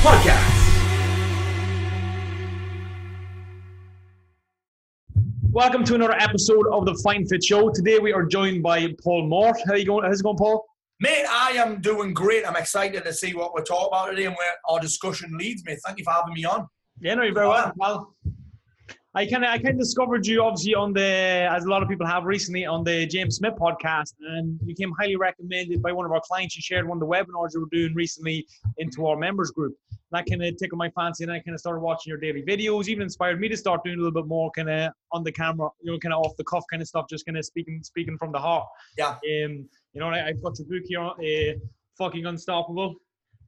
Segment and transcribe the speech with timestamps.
[0.00, 0.60] Podcast.
[5.50, 7.68] Welcome to another episode of the Fine Fit Show.
[7.68, 9.58] Today we are joined by Paul Mort.
[9.66, 10.06] How you going?
[10.06, 10.64] How's it going, Paul?
[11.00, 12.48] Mate, I am doing great.
[12.48, 15.76] I'm excited to see what we're talking about today and where our discussion leads me.
[15.84, 16.66] Thank you for having me on.
[16.98, 17.70] Yeah, no, you're very well.
[17.76, 18.14] Well,
[19.12, 21.88] I kind of I kind of discovered you obviously on the as a lot of
[21.88, 26.06] people have recently on the James Smith podcast, and you came highly recommended by one
[26.06, 26.56] of our clients.
[26.56, 28.46] You shared one of the webinars you were doing recently
[28.78, 29.74] into our members group.
[30.12, 32.88] That kind of tickled my fancy, and I kind of started watching your daily videos.
[32.88, 35.68] Even inspired me to start doing a little bit more kind of on the camera,
[35.82, 38.18] you know, kind of off the cuff kind of stuff, just kind of speaking speaking
[38.18, 38.66] from the heart.
[38.98, 39.10] Yeah.
[39.10, 41.58] Um, you know, I, I've got your book here, uh,
[41.98, 42.96] fucking unstoppable.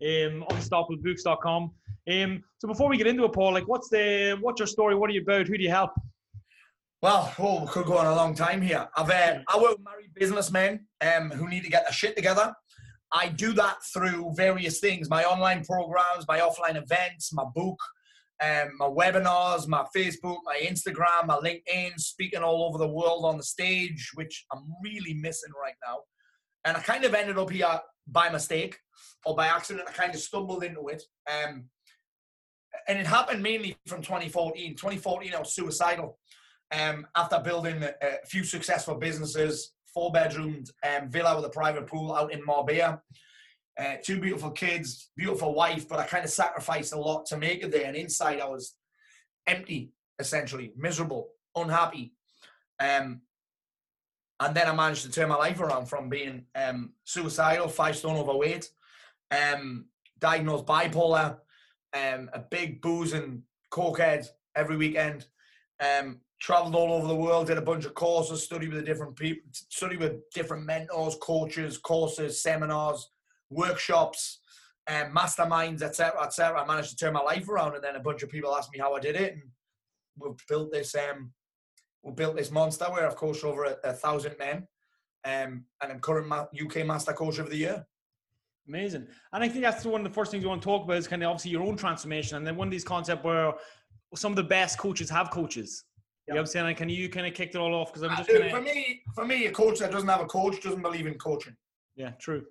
[0.02, 1.70] Um, unstoppablebooks.com.
[2.10, 4.96] Um, so before we get into it, Paul, like, what's the what's your story?
[4.96, 5.46] What are you about?
[5.46, 5.92] Who do you help?
[7.02, 8.88] Well, oh, we could go on a long time here.
[8.96, 12.54] I've uh, I work with married businessmen um, who need to get their shit together.
[13.12, 17.78] I do that through various things: my online programs, my offline events, my book,
[18.42, 23.36] um, my webinars, my Facebook, my Instagram, my LinkedIn, speaking all over the world on
[23.36, 25.98] the stage, which I'm really missing right now.
[26.64, 28.78] And I kind of ended up here by mistake
[29.24, 29.88] or by accident.
[29.88, 31.02] I kind of stumbled into it.
[31.30, 31.66] Um,
[32.88, 34.76] and it happened mainly from 2014.
[34.76, 36.18] 2014, I was suicidal
[36.72, 41.86] um, after building a, a few successful businesses, four bedroomed um, villa with a private
[41.86, 43.00] pool out in Marbella.
[43.78, 47.62] Uh, two beautiful kids, beautiful wife, but I kind of sacrificed a lot to make
[47.62, 47.86] it there.
[47.86, 48.76] And inside, I was
[49.46, 52.12] empty, essentially, miserable, unhappy.
[52.78, 53.22] Um,
[54.40, 58.16] and then I managed to turn my life around from being um, suicidal, five stone
[58.16, 58.68] overweight,
[59.30, 59.86] um,
[60.18, 61.38] diagnosed bipolar,
[61.94, 64.26] um, a big booze and cokehead
[64.56, 65.26] every weekend.
[65.80, 69.48] Um, traveled all over the world, did a bunch of courses, studied with different people,
[69.52, 73.10] studied with different mentors, coaches, courses, seminars,
[73.48, 74.40] workshops,
[74.88, 76.60] um, masterminds, etc., etc.
[76.60, 78.80] I managed to turn my life around, and then a bunch of people asked me
[78.80, 79.42] how I did it, and
[80.18, 80.96] we've built this.
[80.96, 81.32] Um,
[82.02, 84.66] we built this monster where I've coached over a, a thousand men,
[85.24, 87.86] um, and I'm current ma- UK Master Coach of the Year.
[88.66, 89.06] Amazing.
[89.32, 91.06] And I think that's one of the first things you want to talk about is
[91.06, 93.52] kind of obviously your own transformation, and then one of these concepts where
[94.16, 95.84] some of the best coaches have coaches.
[96.28, 96.66] You know what I'm saying?
[96.68, 97.92] And can you kind of kicked it all off?
[97.92, 100.62] Because I'm just kinda, for me, for me, a coach that doesn't have a coach
[100.62, 101.56] doesn't believe in coaching.
[101.96, 102.44] Yeah, true.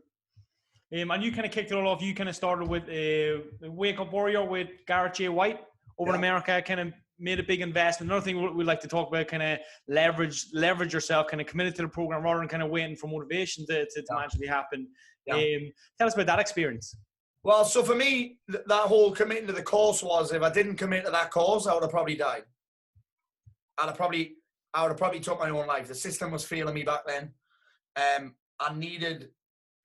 [0.94, 2.02] Um, and you kind of kicked it all off.
[2.02, 5.30] You kind of started with uh, Wake Up Warrior with Garrett J.
[5.30, 5.62] White
[5.98, 6.62] over in America.
[6.66, 8.12] Kind of made a big investment.
[8.12, 11.74] Another thing we- like to talk about, kind of leverage leverage yourself, kind of committed
[11.76, 14.16] to the program rather than kind of waiting for motivation to, to, to Yeah.
[14.18, 14.88] magically happen.
[15.26, 15.36] Yeah.
[15.36, 16.98] Um, tell us about that experience.
[17.44, 20.76] Well, so for me, th- that whole committing to the course was if I didn't
[20.76, 22.44] commit to that course, I would have probably died.
[23.82, 24.36] I'd have probably,
[24.74, 25.88] I would have probably took my own life.
[25.88, 27.32] The system was failing me back then.
[27.96, 29.30] Um, I needed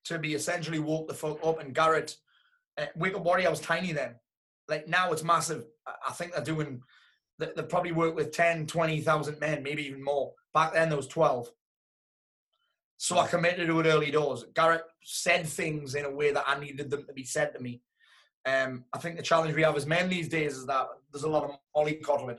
[0.05, 1.61] to be essentially woke the fuck up.
[1.61, 2.15] And Garrett,
[2.79, 4.17] uh, Wake Up Warrior I was tiny then.
[4.69, 5.65] Like now it's massive.
[6.07, 6.83] I, think they're doing,
[7.39, 10.33] they, they probably work with 10, 20,000 men, maybe even more.
[10.53, 11.49] Back then there was 12.
[12.99, 14.45] So I committed to it early doors.
[14.55, 17.83] Garrett said things in a way that I needed them to be said to me.
[18.47, 21.29] Um, I think the challenge we have as men these days is that there's a
[21.29, 22.39] lot of mollycoddling.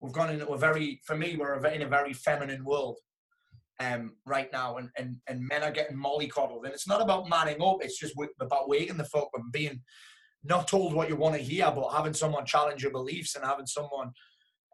[0.00, 2.98] We've gone into a very, for me, we're in a very feminine world
[3.80, 6.64] um, right now, and, and and men are getting mollycoddled.
[6.64, 9.80] And it's not about manning up; it's just about waking the fuck up and being
[10.44, 13.66] not told what you want to hear, but having someone challenge your beliefs and having
[13.66, 14.12] someone.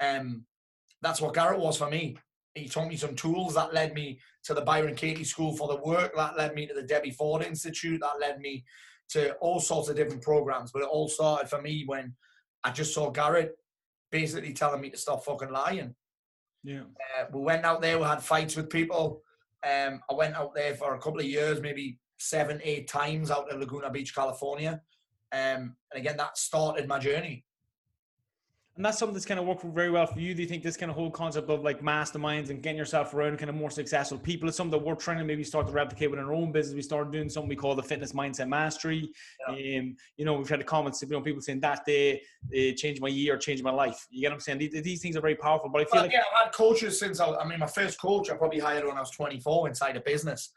[0.00, 0.44] Um,
[1.02, 2.16] that's what Garrett was for me.
[2.54, 5.82] He taught me some tools that led me to the Byron Katie School for the
[5.82, 6.12] Work.
[6.16, 8.00] That led me to the Debbie Ford Institute.
[8.00, 8.64] That led me
[9.10, 10.70] to all sorts of different programs.
[10.72, 12.14] But it all started for me when
[12.62, 13.54] I just saw Garrett
[14.14, 15.92] basically telling me to stop fucking lying.
[16.62, 16.82] Yeah.
[16.82, 19.22] Uh, we went out there, we had fights with people.
[19.68, 23.50] Um, I went out there for a couple of years, maybe seven, eight times out
[23.50, 24.80] in Laguna Beach, California.
[25.32, 27.44] Um, and again, that started my journey.
[28.76, 30.34] And that's something that's kind of worked very well for you.
[30.34, 33.38] Do you think this kind of whole concept of like masterminds and getting yourself around
[33.38, 36.10] kind of more successful people is something that we're trying to maybe start to replicate
[36.10, 36.74] within our own business?
[36.74, 39.12] We started doing something we call the fitness mindset mastery.
[39.48, 43.00] Um, you know, we've had the comments, you know, people saying that day uh, changed
[43.00, 44.08] my year, changed my life.
[44.10, 44.58] You get what I'm saying?
[44.58, 46.98] These, these things are very powerful, but I feel Well, like yeah, I've had coaches
[46.98, 49.96] since I, I mean, my first coach I probably hired when I was 24 inside
[49.96, 50.50] a business.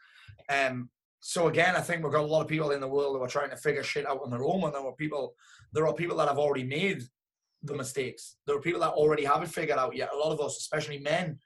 [0.48, 3.22] Um, so again, I think we've got a lot of people in the world who
[3.22, 5.34] are trying to figure shit out on their own, and there are people,
[5.72, 7.04] there are people that have already made
[7.62, 8.36] the mistakes.
[8.46, 9.96] There are people that already have it figured out.
[9.96, 11.38] Yet a lot of us, especially men,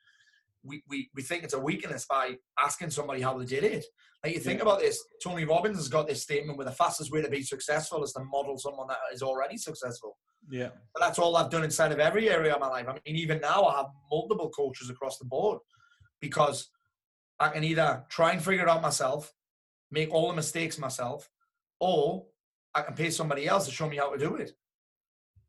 [0.64, 3.84] we, we, we think it's a weakness by asking somebody how they did it.
[4.22, 7.22] Like you think about this, Tony Robbins has got this statement where the fastest way
[7.22, 10.16] to be successful is to model someone that is already successful.
[10.48, 10.68] Yeah.
[10.94, 12.86] But that's all I've done inside of every area of my life.
[12.88, 15.58] I mean, even now I have multiple coaches across the board
[16.20, 16.68] because
[17.40, 19.32] I can either try and figure it out myself,
[19.90, 21.28] make all the mistakes myself,
[21.80, 22.26] or
[22.74, 24.52] I can pay somebody else to show me how to do it.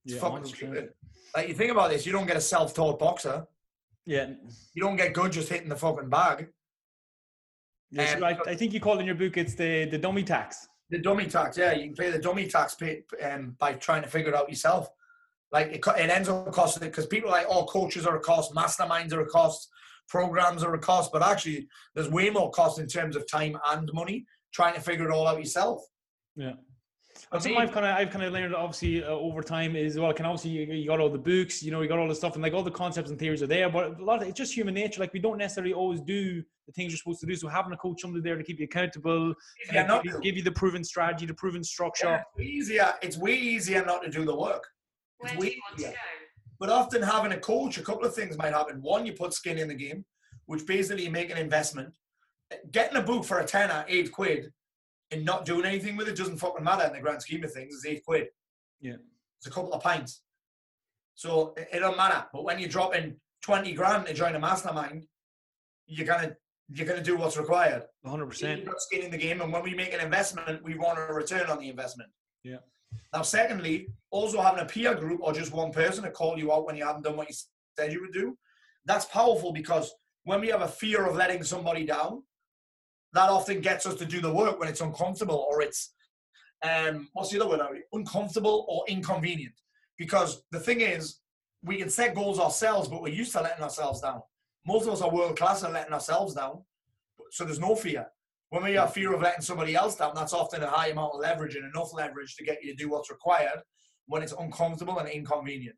[0.06, 0.90] It's Yeah, fucking stupid.
[1.36, 3.46] Like you think about this, you don't get a self-taught boxer.
[4.06, 4.32] Yeah.
[4.74, 6.50] You don't get good just hitting the fucking bag.
[7.92, 10.68] Yes, Um, I, I think you call in your book it's the the dummy tax.
[10.90, 14.10] The dummy tax, yeah, you can play the dummy tax pay, um, by trying to
[14.10, 14.90] figure it out yourself.
[15.52, 18.20] Like it, it ends up costing it because people are like, oh, coaches are a
[18.20, 19.70] cost, masterminds are a cost,
[20.08, 23.90] programs are a cost, but actually, there's way more cost in terms of time and
[23.94, 25.82] money trying to figure it all out yourself.
[26.36, 26.54] Yeah.
[27.34, 29.76] I And something mean- I've kind of I've kind of learned obviously uh, over time
[29.76, 32.08] is well, can obviously you, you got all the books, you know, you got all
[32.08, 34.28] the stuff, and like all the concepts and theories are there, but a lot of
[34.28, 35.00] it's just human nature.
[35.02, 37.36] Like we don't necessarily always do the things you're supposed to do.
[37.36, 39.34] So having a coach somebody there to keep you accountable,
[39.66, 42.06] Yeah, kind not give, you, give you the proven strategy, the proven structure.
[42.06, 42.94] Yeah, it's way easier.
[43.02, 44.68] It's way easier not to do the work.
[45.24, 45.94] It's way easier.
[46.60, 48.80] But often having a coach, a couple of things might happen.
[48.80, 50.06] One, you put skin in the game,
[50.46, 51.94] which basically you make an investment.
[52.72, 54.54] Getting a book for a tenner, eight quid,
[55.14, 57.74] and not doing anything with it doesn't fucking matter in the grand scheme of things.
[57.76, 58.28] It's eight quid.
[58.82, 58.96] Yeah.
[59.38, 60.22] It's a couple of pints.
[61.16, 62.26] So it, it don't matter.
[62.34, 65.06] But when you're dropping 20 grand to join a mastermind,
[65.86, 66.36] you're gonna
[66.70, 67.84] you're gonna do what's required.
[68.02, 68.26] 100.
[68.26, 70.98] percent You've got skin in the game, and when we make an investment, we want
[70.98, 72.10] a return on the investment.
[72.44, 72.58] Yeah.
[73.14, 76.66] Now, secondly, also having a peer group or just one person to call you out
[76.66, 77.36] when you haven't done what you
[77.78, 78.38] said you would do,
[78.86, 79.94] that's powerful because
[80.24, 82.24] when we have a fear of letting somebody down,
[83.14, 85.94] that often gets us to do the work when it's uncomfortable or it's
[86.64, 87.62] um what's the other word?
[87.94, 89.54] Uncomfortable or inconvenient.
[89.98, 91.20] Because the thing is,
[91.64, 94.22] we can set goals ourselves, but we're used to letting ourselves down.
[94.66, 96.62] Most of us are world class at letting ourselves down,
[97.32, 98.08] so there's no fear.
[98.50, 101.22] When we have fear of letting somebody else down, that's often a high amount of
[101.22, 103.62] leverage and enough leverage to get you to do what's required
[104.08, 105.76] when it's uncomfortable and inconvenient.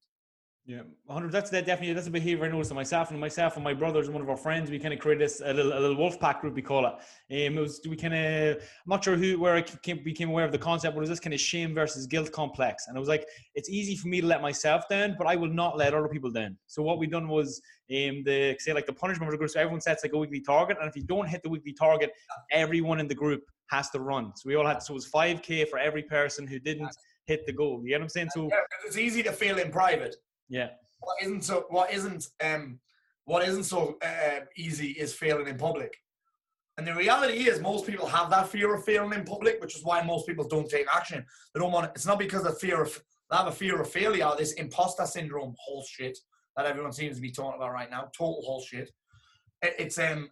[0.68, 1.32] Yeah, 100.
[1.32, 4.08] That's that definitely that's a behavior I noticed in myself and myself and my brothers
[4.08, 4.72] and one of our friends.
[4.72, 6.94] We kind of created this a little a little wolf pack group we call it.
[6.94, 10.44] Um, it was we kind of I'm not sure who where I came, became aware
[10.44, 12.88] of the concept, but it was this kind of shame versus guilt complex.
[12.88, 15.54] And it was like it's easy for me to let myself down, but I will
[15.54, 16.58] not let other people down.
[16.66, 17.62] So what we done was
[17.92, 19.52] um the say like the punishment was a group.
[19.52, 22.12] So everyone sets like a weekly target, and if you don't hit the weekly target,
[22.52, 24.32] everyone in the group has to run.
[24.36, 26.96] So we all had so it was 5k for every person who didn't
[27.26, 27.82] hit the goal.
[27.84, 28.30] You get what I'm saying?
[28.34, 30.16] So Yeah, it's easy to fail in private.
[30.50, 30.70] Yeah.
[31.00, 32.80] What isn't so what isn't um
[33.26, 35.96] what isn't so uh, easy is failing in public.
[36.78, 39.84] And the reality is, most people have that fear of failing in public, which is
[39.84, 41.26] why most people don't take action.
[41.54, 41.92] They don't want.
[41.96, 43.02] It's not because of fear of
[43.32, 44.30] they have a fear of failure.
[44.38, 46.18] This imposter syndrome, whole shit
[46.56, 48.10] that everyone seems to be talking about right now.
[48.16, 48.92] Total whole shit.
[49.62, 50.30] It, it's um.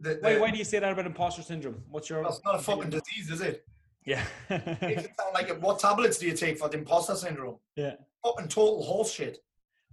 [0.00, 1.82] The, the, Why, why do you say that about imposter syndrome?
[1.88, 2.24] What's your?
[2.24, 3.64] It's not a fucking disease, is it?
[4.04, 4.24] Yeah.
[4.48, 5.60] It sound like it.
[5.60, 7.58] What tablets do you take for the imposter syndrome?
[7.76, 7.94] yeah.
[8.24, 9.38] Fucking total horse shit.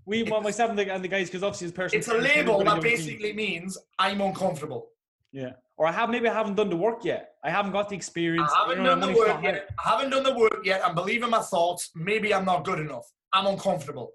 [0.05, 2.63] We, well, myself and the, and the guys, because obviously, as person, It's a label
[2.63, 4.89] that basically means I'm uncomfortable.
[5.31, 5.51] Yeah.
[5.75, 7.33] Or I have maybe I haven't done the work yet.
[7.43, 8.51] I haven't got the experience.
[8.55, 9.69] I haven't you know, done the work yet.
[9.85, 10.83] I haven't done the work yet.
[10.83, 11.91] I'm believing my thoughts.
[11.93, 13.05] Maybe I'm not good enough.
[13.33, 14.11] I'm uncomfortable.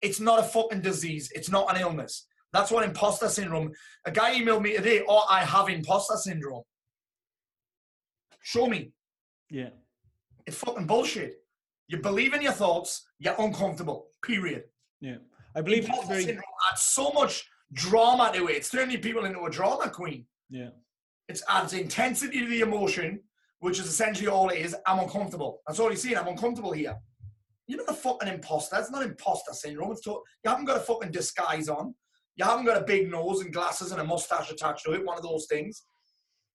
[0.00, 1.30] It's not a fucking disease.
[1.34, 2.26] It's not an illness.
[2.52, 3.72] That's what imposter syndrome.
[4.06, 6.62] A guy emailed me today, oh, I have imposter syndrome.
[8.40, 8.92] Show me.
[9.50, 9.70] Yeah.
[10.46, 11.42] It's fucking bullshit.
[11.88, 14.08] You believe in your thoughts, you're uncomfortable.
[14.22, 14.64] Period.
[15.00, 15.16] Yeah.
[15.56, 16.22] I believe it's very.
[16.24, 18.56] syndrome adds so much drama to it.
[18.56, 20.26] It's turning people into a drama queen.
[20.50, 20.68] Yeah.
[21.28, 23.20] It adds intensity to the emotion,
[23.60, 24.76] which is essentially all it is.
[24.86, 25.60] I'm uncomfortable.
[25.66, 26.16] That's all you're seeing.
[26.18, 26.96] I'm uncomfortable here.
[27.66, 28.76] You're not a fucking imposter.
[28.78, 29.92] It's not imposter syndrome.
[29.92, 31.94] It's to- you haven't got a fucking disguise on.
[32.36, 35.04] You haven't got a big nose and glasses and a mustache attached to it.
[35.04, 35.84] One of those things.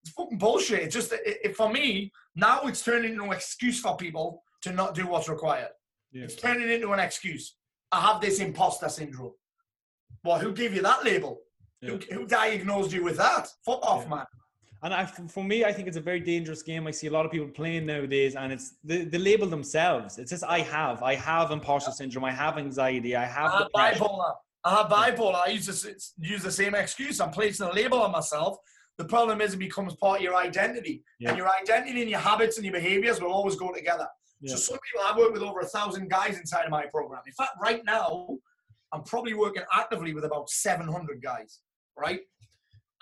[0.03, 0.81] It's fucking bullshit.
[0.81, 2.61] It's just it, it, for me now.
[2.63, 5.69] It's turning into an excuse for people to not do what's required.
[6.11, 6.23] Yeah.
[6.23, 7.55] It's turning into an excuse.
[7.91, 9.33] I have this imposter syndrome.
[10.23, 11.39] Well, who gave you that label?
[11.81, 13.49] Who, who diagnosed you with that?
[13.65, 14.15] Fuck off, Yeah.
[14.15, 14.25] man.
[14.83, 16.87] And I, for me, I think it's a very dangerous game.
[16.87, 20.17] I see a lot of people playing nowadays, and it's the, the label themselves.
[20.17, 23.97] It's just I have, I have imposter syndrome, I have anxiety, I have I have
[23.97, 24.33] bipolar.
[24.65, 25.35] I have bipolar.
[25.35, 27.21] I use, this, use the same excuse.
[27.21, 28.57] I'm placing a label on myself.
[28.97, 31.03] The problem is it becomes part of your identity.
[31.19, 31.29] Yeah.
[31.29, 34.07] And your identity and your habits and your behaviors will always go together.
[34.43, 34.55] Yeah.
[34.55, 37.21] So some people, I work with over a thousand guys inside of my program.
[37.25, 38.27] In fact, right now,
[38.91, 41.61] I'm probably working actively with about 700 guys,
[41.97, 42.19] right?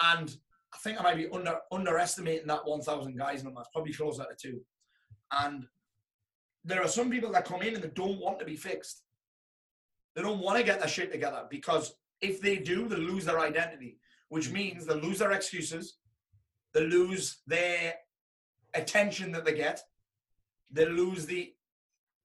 [0.03, 0.33] And
[0.73, 3.61] I think I might be under underestimating that 1,000 guys number.
[3.61, 4.61] It's probably closer to two.
[5.31, 5.65] And
[6.63, 9.01] there are some people that come in and they don't want to be fixed.
[10.15, 13.39] They don't want to get their shit together because if they do, they lose their
[13.39, 13.97] identity,
[14.29, 15.97] which means they lose their excuses,
[16.75, 17.95] they lose their
[18.75, 19.81] attention that they get,
[20.71, 21.53] they lose the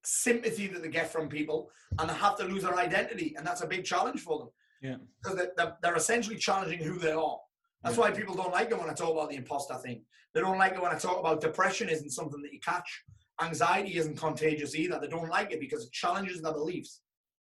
[0.04, 3.34] sympathy that they get from people, and they have to lose their identity.
[3.36, 4.48] And that's a big challenge for them
[4.82, 4.96] Yeah.
[5.22, 7.40] because they- they're, they're essentially challenging who they are.
[7.82, 10.04] That's why people don't like it when I talk about the imposter thing.
[10.32, 13.04] They don't like it when I talk about depression isn't something that you catch.
[13.40, 14.98] Anxiety isn't contagious either.
[15.00, 17.02] They don't like it because it challenges their beliefs.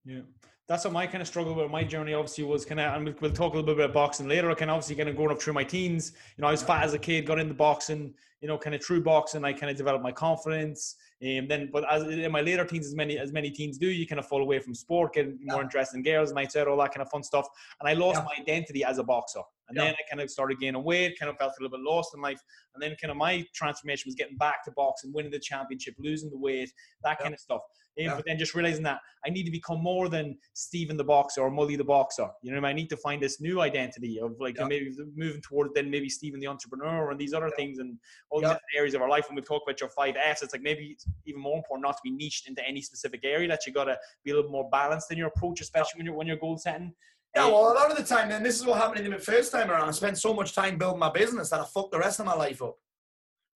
[0.04, 0.22] Yeah,
[0.68, 3.14] that's what my kind of struggle with my journey obviously was kind of, and we'll,
[3.20, 4.50] we'll talk a little bit about boxing later.
[4.50, 6.12] I kind of obviously kind of growing up through my teens.
[6.36, 8.14] You know, I was fat as a kid, got into boxing.
[8.40, 10.96] You know, kind of through boxing, I kind of developed my confidence.
[11.22, 14.06] And then, but as in my later teens, as many as many teens do, you
[14.06, 16.92] kind of fall away from sport, get more interested in girls, nights out, all that
[16.92, 17.46] kind of fun stuff.
[17.80, 18.24] And I lost Yeah.
[18.24, 19.40] my identity as a boxer.
[19.68, 19.84] And Yeah.
[19.84, 22.20] then I kind of started gaining weight, kind of felt a little bit lost in
[22.20, 22.40] life.
[22.74, 26.28] And then kind of my transformation was getting back to boxing, winning the championship, losing
[26.28, 26.70] the weight,
[27.04, 27.62] that kind of stuff.
[27.96, 28.14] And, Yeah.
[28.16, 31.50] But then just realizing that I need to become more than Stephen the boxer or
[31.50, 32.28] Mully the boxer.
[32.42, 32.78] You know what I mean?
[32.78, 34.66] I need to find this new identity of like Yeah.
[34.66, 37.98] maybe moving toward then maybe Stephen the entrepreneur and these other things and
[38.30, 38.48] all Yeah.
[38.48, 39.28] the different areas of our life.
[39.28, 41.96] When we talk about your five F's, it's like maybe it's even more important not
[41.96, 43.48] to be niched into any specific area.
[43.48, 46.14] That you got to be a little more balanced in your approach, especially when you're
[46.14, 46.94] when you're goal setting.
[47.34, 49.22] Yeah, well, a lot of the time, then this is what happened to me the
[49.22, 49.86] first time around.
[49.86, 52.34] I spent so much time building my business that I fucked the rest of my
[52.34, 52.78] life up.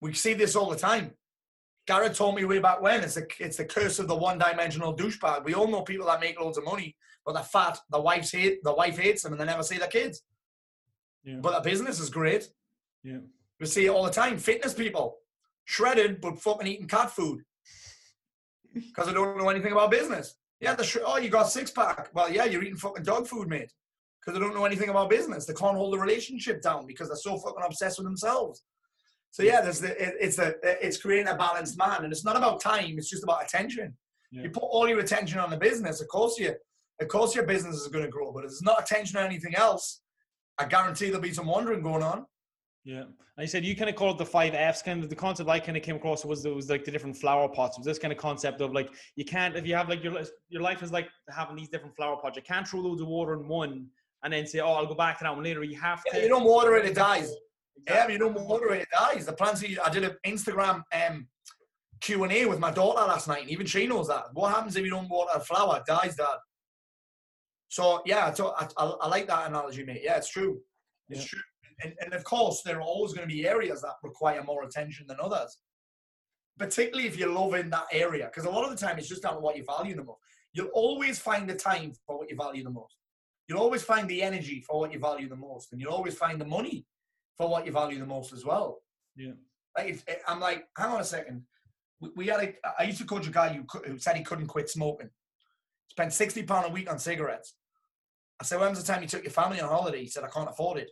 [0.02, 1.14] We see this all the time.
[1.86, 5.44] Garrett told me way back when it's the it's the curse of the one-dimensional douchebag.
[5.44, 7.78] We all know people that make loads of money, but they're fat.
[7.90, 10.22] The wives hate the wife hates them, and they never see their kids.
[11.24, 11.38] Yeah.
[11.40, 12.48] But the business is great.
[13.02, 13.18] Yeah.
[13.58, 14.38] We see it all the time.
[14.38, 15.18] Fitness people,
[15.64, 17.42] shredded but fucking eating cat food
[18.74, 20.34] because they don't know anything about business.
[20.60, 22.10] Yeah, the sh- oh, you got six pack.
[22.12, 23.72] Well, yeah, you're eating fucking dog food, mate.
[24.20, 25.46] Because they don't know anything about business.
[25.46, 28.62] They can't hold the relationship down because they're so fucking obsessed with themselves.
[29.32, 32.36] So yeah, there's the it, it's the it's creating a balanced man, and it's not
[32.36, 32.94] about time.
[32.98, 33.96] It's just about attention.
[34.32, 34.42] Yeah.
[34.42, 36.54] You put all your attention on the business, of course you,
[37.00, 38.32] of course your business is going to grow.
[38.32, 40.02] But if there's not attention on anything else,
[40.58, 42.26] I guarantee there'll be some wandering going on.
[42.84, 44.82] Yeah, and you said you kind of call it the five Fs.
[44.82, 47.16] Kind of the concept I kind of came across was there was like the different
[47.16, 47.76] flower pots.
[47.76, 50.22] It was this kind of concept of like you can't if you have like your
[50.48, 52.36] your life is like having these different flower pots.
[52.36, 53.86] You can't throw loads of water in one
[54.24, 55.62] and then say, oh, I'll go back to that one later.
[55.64, 56.22] You have Yeah, to.
[56.22, 57.32] you don't water it, it dies.
[57.86, 58.18] Yeah, Exactly.
[58.18, 59.26] but you don't water it, it dies.
[59.26, 59.64] The plants.
[59.64, 61.26] I did an Instagram um,
[62.00, 64.24] Q and A with my daughter last night, and even she knows that.
[64.32, 65.78] What happens if you don't water a flower?
[65.78, 66.36] It dies, Dad.
[67.68, 70.00] So yeah, so I, I, I like that analogy, mate.
[70.02, 70.60] Yeah, it's true.
[71.08, 71.26] It's Yeah.
[71.28, 71.40] true.
[71.82, 75.06] And, and of course, there are always going to be areas that require more attention
[75.08, 75.58] than others.
[76.58, 79.34] Particularly if you're loving that area, because a lot of the time it's just down
[79.34, 80.20] to what you value the most.
[80.52, 82.96] You'll always find the time for what you value the most.
[83.48, 86.38] You'll always find the energy for what you value the most, and you'll always find
[86.40, 86.84] the money
[87.40, 88.82] for what you value the most as well.
[89.16, 89.32] Yeah.
[89.76, 91.42] Like if, I'm like, hang on a second.
[91.98, 92.54] We, we had a.
[92.78, 95.08] I used to coach a guy who, who said he couldn't quit smoking.
[95.88, 97.54] Spent sixty pound a week on cigarettes.
[98.40, 100.00] I said, when was the time you took your family on holiday?
[100.00, 100.90] He said, I can't afford it.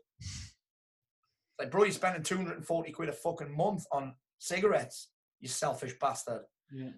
[1.59, 5.09] Like, bro, you're spending 240 quid a fucking month on cigarettes,
[5.41, 6.43] you selfish bastard.
[6.71, 6.91] Yeah.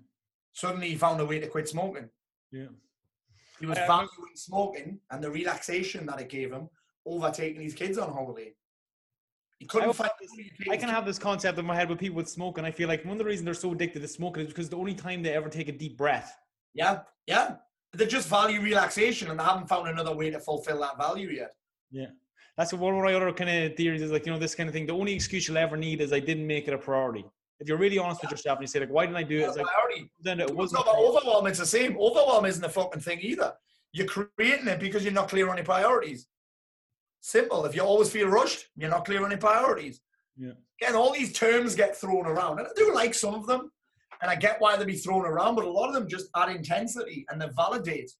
[0.52, 2.08] Suddenly he found a way to quit smoking.
[2.50, 2.66] Yeah.
[3.60, 6.68] He was Uh, valuing smoking and the relaxation that it gave him
[7.06, 8.52] over taking his kids on holiday.
[9.60, 11.98] He couldn't I- find the take I can have this concept in my head with
[11.98, 14.08] people with smoke, and I feel like one of the reasons they're so addicted to
[14.08, 16.36] smoking is because the only time they ever take a deep breath.
[16.74, 17.56] Yeah, yeah.
[17.92, 21.52] They just value relaxation and they haven't found another way to fulfill that value yet.
[21.90, 22.06] Yeah.
[22.56, 24.72] That's one of my other kind of theories is like, you know, this kind of
[24.72, 24.86] thing.
[24.86, 27.24] The only excuse you'll ever need is I didn't make it a priority.
[27.58, 29.48] If you're really honest with yourself and you say, like, why didn't I do it?
[29.48, 30.10] It's like, priority.
[30.20, 30.86] then it wasn't.
[30.86, 31.98] not overwhelm, it's the same.
[31.98, 33.52] Overwhelm isn't a fucking thing either.
[33.92, 36.26] You're creating it because you're not clear on your priorities.
[37.20, 37.64] Simple.
[37.66, 40.00] If you always feel rushed, you're not clear on your priorities.
[40.36, 40.52] Yeah.
[40.80, 43.70] Again, all these terms get thrown around, and I do like some of them,
[44.22, 46.48] and I get why they be thrown around, but a lot of them just add
[46.50, 48.10] intensity and they validate.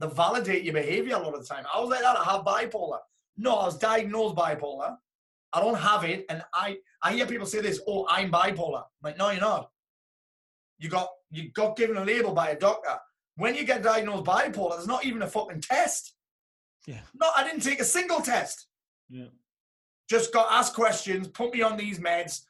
[0.00, 1.64] They validate your behavior a lot of the time.
[1.74, 2.98] I was like that, I have bipolar.
[3.36, 4.96] No, I was diagnosed bipolar.
[5.52, 8.80] I don't have it, and I I hear people say this, oh, I'm bipolar.
[8.80, 9.70] I'm like, no, you're not.
[10.78, 12.96] You got you got given a label by a doctor.
[13.36, 16.14] When you get diagnosed bipolar, there's not even a fucking test.
[16.88, 17.00] Yeah.
[17.20, 18.66] No, I didn't take a single test.
[19.10, 19.26] Yeah.
[20.08, 22.40] Just got asked questions, put me on these meds,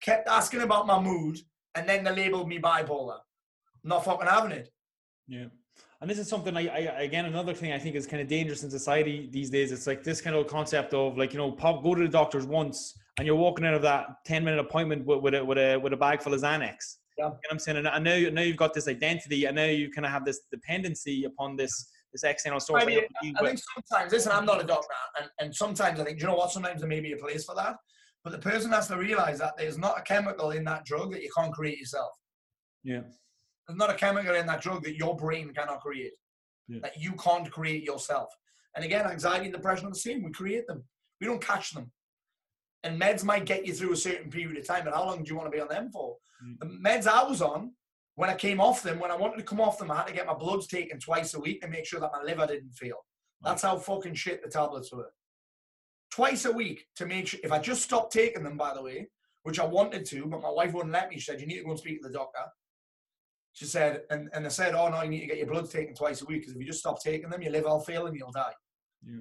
[0.00, 1.38] kept asking about my mood,
[1.74, 3.18] and then they labeled me bipolar.
[3.82, 4.70] not fucking having it.
[5.26, 5.46] Yeah.
[6.00, 8.62] And this is something I, I again another thing I think is kind of dangerous
[8.62, 9.72] in society these days.
[9.72, 12.46] It's like this kind of concept of like you know pop go to the doctors
[12.46, 15.76] once and you're walking out of that ten minute appointment with, with a with a
[15.76, 16.98] with a bag full of Xanax.
[17.18, 17.24] Yeah.
[17.24, 17.78] You know what I'm saying?
[17.78, 20.42] And I know now you've got this identity, and now you kind of have this
[20.52, 22.82] dependency upon this this external source.
[22.82, 24.88] I, mean, I have to deal I think sometimes, listen, I'm not a doctor,
[25.20, 26.50] and, and sometimes I think, do you know what?
[26.50, 27.76] Sometimes there may be a place for that,
[28.24, 31.22] but the person has to realize that there's not a chemical in that drug that
[31.22, 32.10] you can't create yourself.
[32.82, 33.00] yeah,
[33.66, 36.12] There's not a chemical in that drug that your brain cannot create,
[36.68, 36.80] Yeah.
[36.82, 38.28] that you can't create yourself.
[38.74, 40.22] And again, anxiety and depression are the same.
[40.22, 40.84] We create them,
[41.20, 41.90] we don't catch them.
[42.84, 45.30] And meds might get you through a certain period of time, but how long do
[45.30, 46.16] you want to be on them for?
[46.44, 46.58] Mm.
[46.60, 47.72] The meds I was on,
[48.18, 50.12] when I came off them, when I wanted to come off them, I had to
[50.12, 52.96] get my bloods taken twice a week to make sure that my liver didn't fail.
[53.44, 55.12] That's how fucking shit the tablets were.
[56.10, 59.06] Twice a week to make sure, if I just stopped taking them, by the way,
[59.44, 61.14] which I wanted to, but my wife wouldn't let me.
[61.20, 62.40] She said, You need to go and speak to the doctor.
[63.52, 65.94] She said, and, and they said, Oh, no, you need to get your bloods taken
[65.94, 68.16] twice a week because if you just stop taking them, your liver will fail and
[68.16, 68.52] you'll die.
[69.06, 69.20] yeah,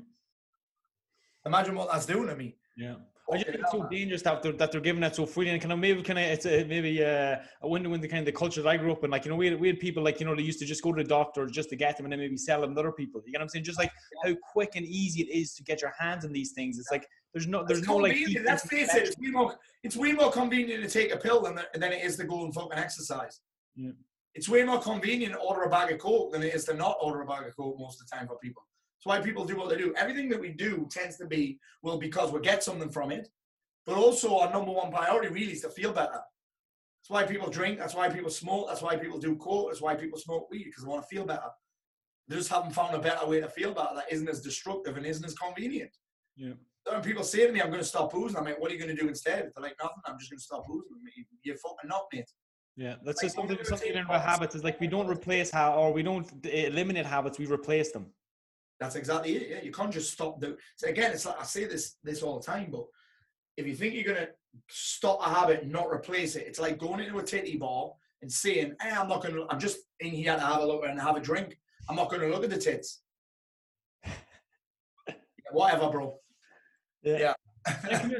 [1.45, 2.55] Imagine what that's doing to me.
[2.75, 2.95] yeah.
[3.29, 5.61] I just think it's so dangerous that they're, that they're giving it so freely and
[5.61, 8.31] kind of maybe kind of it's a, maybe uh, a window into kind of the
[8.31, 9.11] culture that I grew up in.
[9.11, 10.81] Like you know, we had, we had people like you know they used to just
[10.81, 12.91] go to the doctor just to get them and then maybe sell them to other
[12.93, 13.21] people.
[13.25, 13.65] You know what I'm saying?
[13.65, 13.91] Just like
[14.23, 16.79] how quick and easy it is to get your hands on these things.
[16.79, 18.15] It's like there's no there's It's no like
[18.45, 21.59] Let's face it, it's way, more, it's way more convenient to take a pill than,
[21.73, 23.41] than it is to go and fucking exercise.
[23.75, 23.91] Yeah.
[24.35, 26.97] It's way more convenient to order a bag of Coke than it is to not
[27.01, 28.63] order a bag of Coke most of the time for people.
[28.97, 29.93] That's why people do what they do.
[29.95, 33.29] Everything that we do tends to be, well, because we get something from it,
[33.85, 36.13] but also our number one priority really is to feel better.
[36.13, 37.77] That's why people drink.
[37.77, 38.67] That's why people smoke.
[38.67, 39.69] That's why people do coke.
[39.69, 41.49] That's why people smoke weed because they want to feel better.
[42.27, 45.05] They just haven't found a better way to feel better that isn't as destructive and
[45.05, 45.91] isn't as convenient.
[46.35, 46.53] Yeah.
[46.91, 48.79] When people say to me, I'm going to stop boozing, I'm like, what are you
[48.83, 49.51] going to do instead?
[49.55, 49.97] They're like, nothing.
[50.05, 50.89] I'm just going to stop boozing.
[51.43, 52.29] You're fucking not, mate.
[52.75, 54.25] Yeah, that's Like, just something something in about policy.
[54.29, 58.07] habits is like we don't replace how or we don't eliminate habits, we replace them.
[58.79, 59.49] That's exactly it.
[59.49, 60.57] Yeah, you can't just stop the.
[60.75, 62.85] So again, it's like I say this this all the time, but
[63.57, 64.27] if you think you're gonna
[64.69, 68.31] stop a habit and not replace it, it's like going into a titty bar and
[68.31, 69.45] saying, "Hey, I'm not gonna.
[69.49, 71.59] I'm just in here to have a look and have a drink.
[71.89, 73.01] I'm not gonna look at the tits."
[75.07, 76.19] Yeah, whatever, bro.
[77.03, 77.46] Yeah, come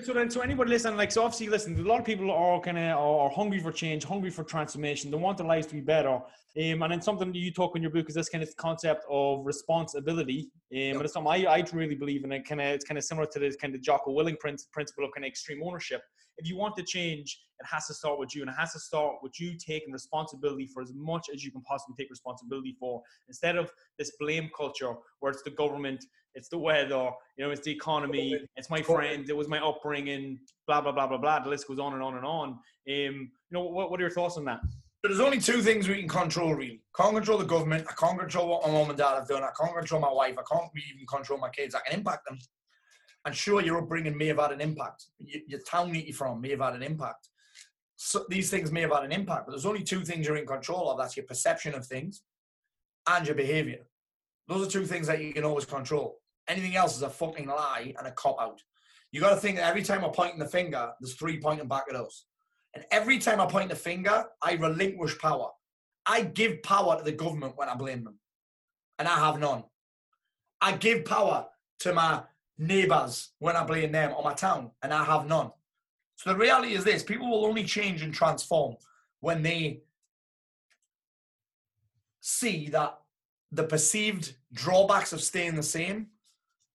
[0.04, 2.78] so then, so anybody listening, like, so obviously, listen, a lot of people are kind
[2.78, 5.12] of are hungry for change, hungry for transformation.
[5.12, 6.20] They want their lives to be better.
[6.58, 9.06] Um, and then something that you talk in your book is this kind of concept
[9.10, 10.50] of responsibility.
[10.74, 12.32] Um, and it's something I, I really believe in.
[12.32, 15.06] It kind of it's kind of similar to this kind of Jocko Willink prin- principle
[15.06, 16.02] of kind of extreme ownership.
[16.40, 18.80] If you want to change, it has to start with you, and it has to
[18.80, 23.02] start with you taking responsibility for as much as you can possibly take responsibility for,
[23.28, 26.06] instead of this blame culture where it's the government,
[26.38, 30.40] it's the weather, you know, it's the economy, it's my friends, it was my upbringing,
[30.68, 31.40] blah blah blah blah blah.
[31.40, 32.50] The list goes on and on and on.
[32.50, 34.62] Um, you know, what, what are your thoughts on that?
[35.02, 36.82] But there's only two things we can control, really.
[36.96, 37.86] Can't control the government.
[37.90, 39.44] I can't control what my mom and dad have done.
[39.44, 40.36] I can't control my wife.
[40.38, 41.76] I can't even control my kids.
[41.76, 42.38] I can impact them.
[43.26, 45.06] And sure, your upbringing may have had an impact.
[45.20, 47.30] Your town that you're from may have had an impact.
[47.96, 50.46] So these things may have had an impact, but there's only two things you're in
[50.46, 50.98] control of.
[50.98, 52.22] That's your perception of things
[53.08, 53.80] and your behavior.
[54.48, 56.20] Those are two things that you can always control.
[56.48, 58.62] Anything else is a fucking lie and a cop out.
[59.12, 61.86] You got to think that every time I point the finger, there's three pointing back
[61.90, 62.26] at us.
[62.74, 65.50] And every time I point the finger, I relinquish power.
[66.06, 68.20] I give power to the government when I blame them,
[69.00, 69.64] and I have none.
[70.62, 71.48] I give power
[71.80, 72.24] to my
[72.58, 75.52] neighbors when I blame them or my town, and I have none.
[76.16, 78.76] So the reality is this people will only change and transform
[79.20, 79.82] when they
[82.22, 82.98] see that
[83.52, 86.08] the perceived drawbacks of staying the same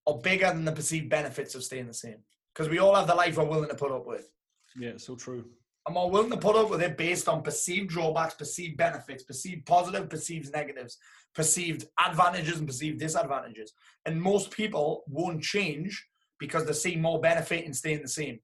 [0.06, 2.18] are bigger than the perceived benefits of staying the same.
[2.54, 4.28] Because we all have the life we're willing to put up with.
[4.76, 5.44] Yeah, so true.
[5.86, 9.66] I'm more willing to put up with it based on perceived drawbacks, perceived benefits, perceived
[9.66, 10.98] positive, perceived negatives,
[11.34, 13.72] perceived advantages and perceived disadvantages.
[14.06, 16.06] And most people won't change
[16.38, 18.40] because they see more benefit in staying the same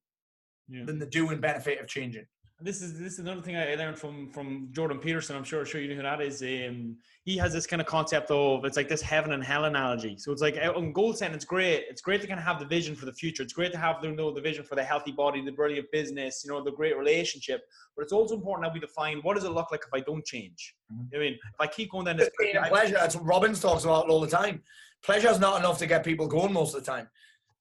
[0.69, 0.85] Yeah.
[0.85, 2.27] than they do in benefit of changing.
[2.61, 5.37] This is this is another thing I learned from from Jordan Peterson.
[5.37, 6.43] I'm sure sure you know who that is.
[6.43, 10.17] Um, he has this kind of concept of it's like this heaven and hell analogy.
[10.19, 11.85] So it's like uh, on goal setting, it's great.
[11.89, 13.45] It's great to kind of have the vision for the future.
[13.45, 15.87] It's great to have the, you know, the vision for the healthy body, the brilliant
[15.93, 17.63] business, you know, the great relationship.
[17.95, 20.25] But it's also important that we define what does it look like if I don't
[20.25, 20.75] change.
[21.15, 22.95] I mean, if I keep going down this, It's pain and pleasure.
[22.95, 24.63] That's what Robbins talks about all the time.
[25.05, 27.09] Pleasure is not enough to get people going most of the time.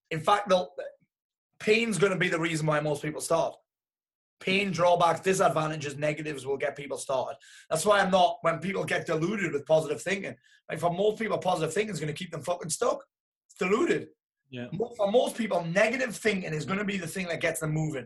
[0.10, 0.74] In fact, they'll-
[1.60, 3.56] pain's going to be the reason why most people start.
[4.40, 7.38] Pain, drawbacks, disadvantages, negatives will get people started.
[7.70, 10.36] That's why I'm not, when people get deluded with positive thinking,
[10.70, 13.04] like for most people, positive thinking is going to keep them fucking stuck.
[13.48, 14.10] It's deluded.
[14.52, 17.72] yeah, For most people, negative thinking is going to be the thing that gets them
[17.72, 18.06] moving.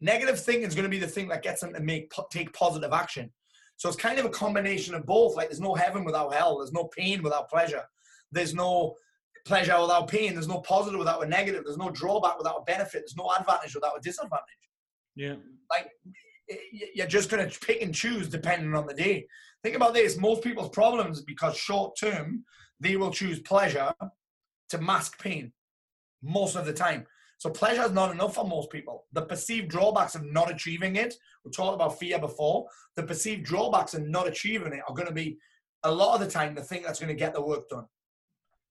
[0.00, 2.92] Negative thinking is going to be the thing that gets them to make take positive
[2.92, 3.32] action.
[3.76, 5.34] So it's kind of a combination of both.
[5.36, 6.58] Like there's no heaven without hell.
[6.58, 7.82] There's no pain without pleasure.
[8.30, 8.96] There's no
[9.46, 10.34] pleasure without pain.
[10.34, 11.64] There's no positive without a negative.
[11.64, 13.02] There's no drawback without a benefit.
[13.02, 14.44] There's no advantage without a disadvantage.
[15.16, 15.34] Yeah,
[15.70, 15.90] Like
[16.94, 19.26] you're just going to pick and choose depending on the day.
[19.62, 22.44] Think about this: most people's problems because short term
[22.80, 23.92] they will choose pleasure
[24.68, 25.52] to mask pain
[26.22, 27.06] most of the time.
[27.38, 29.04] So pleasure is not enough for most people.
[29.12, 33.94] The perceived drawbacks of not achieving it, we talked about fear before, the perceived drawbacks
[33.94, 35.38] of not achieving it are going to be
[35.82, 37.84] a lot of the time the thing that's going to get the work done.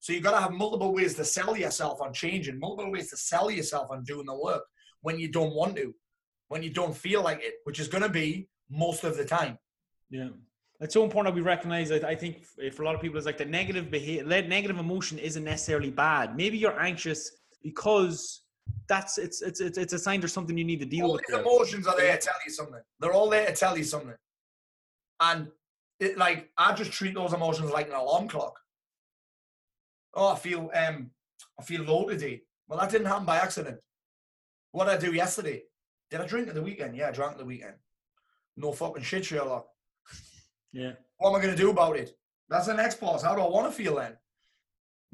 [0.00, 3.16] So you've got to have multiple ways to sell yourself on changing, multiple ways to
[3.16, 4.64] sell yourself on doing the work
[5.02, 5.94] when you don't want to,
[6.48, 9.58] when you don't feel like it, which is going to be most of the time.
[10.10, 10.28] Yeah.
[10.80, 13.26] It's so important that we recognize that I think for a lot of people it's
[13.26, 16.36] like the negative behavior negative emotion isn't necessarily bad.
[16.36, 17.30] Maybe you're anxious
[17.62, 18.42] because
[18.88, 21.22] that's it's it's it's, it's a sign there's something you need to deal all with.
[21.26, 21.44] these there.
[21.44, 22.80] emotions are there to tell you something.
[23.00, 24.14] They're all there to tell you something.
[25.20, 25.48] And
[26.00, 28.58] it, like I just treat those emotions like an alarm clock.
[30.12, 31.10] Oh, I feel um
[31.58, 32.42] I feel low today.
[32.68, 33.78] Well, that didn't happen by accident.
[34.72, 35.62] What did I do yesterday?
[36.10, 36.96] Did I drink at the weekend?
[36.96, 37.74] Yeah, I drank at the weekend.
[38.56, 39.66] No fucking shit, Sherlock.
[40.72, 40.92] Yeah.
[41.18, 42.16] What am I going to do about it?
[42.48, 43.22] That's the next pause.
[43.22, 44.16] How do I want to feel then?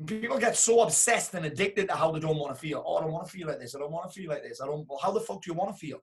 [0.06, 2.82] People get so obsessed and addicted to how they don't want to feel.
[2.86, 3.74] Oh, I don't want to feel like this.
[3.74, 4.60] I don't want to feel like this.
[4.60, 4.86] I don't.
[4.88, 5.98] Well, how the fuck do you want to feel?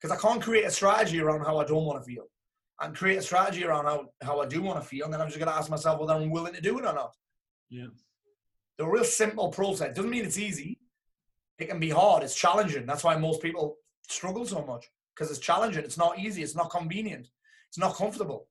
[0.00, 2.24] Because I can't create a strategy around how I don't want to feel.
[2.80, 5.28] and create a strategy around how, how I do want to feel, and then I'm
[5.28, 7.14] just going to ask myself whether I'm willing to do it or not.
[7.70, 7.86] Yeah.
[8.78, 10.78] The real simple process doesn't mean it's easy.
[11.58, 12.24] It can be hard.
[12.24, 12.86] It's challenging.
[12.86, 13.76] That's why most people
[14.08, 15.84] struggle so much because it's challenging.
[15.84, 16.42] It's not easy.
[16.42, 17.28] It's not convenient.
[17.68, 18.48] It's not comfortable.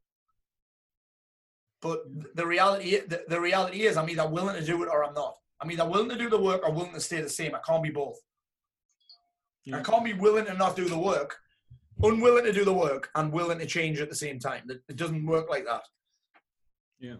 [1.81, 1.99] But
[2.35, 5.35] the reality, the, the reality is, I'm either willing to do it or I'm not.
[5.61, 7.53] I'm either willing to do the work or willing to stay the same.
[7.55, 8.17] I can't be both.
[9.65, 9.77] Yeah.
[9.77, 11.37] I can't be willing to not do the work,
[12.01, 14.63] unwilling to do the work, and willing to change at the same time.
[14.69, 15.83] It, it doesn't work like that.
[17.03, 17.15] Yeah.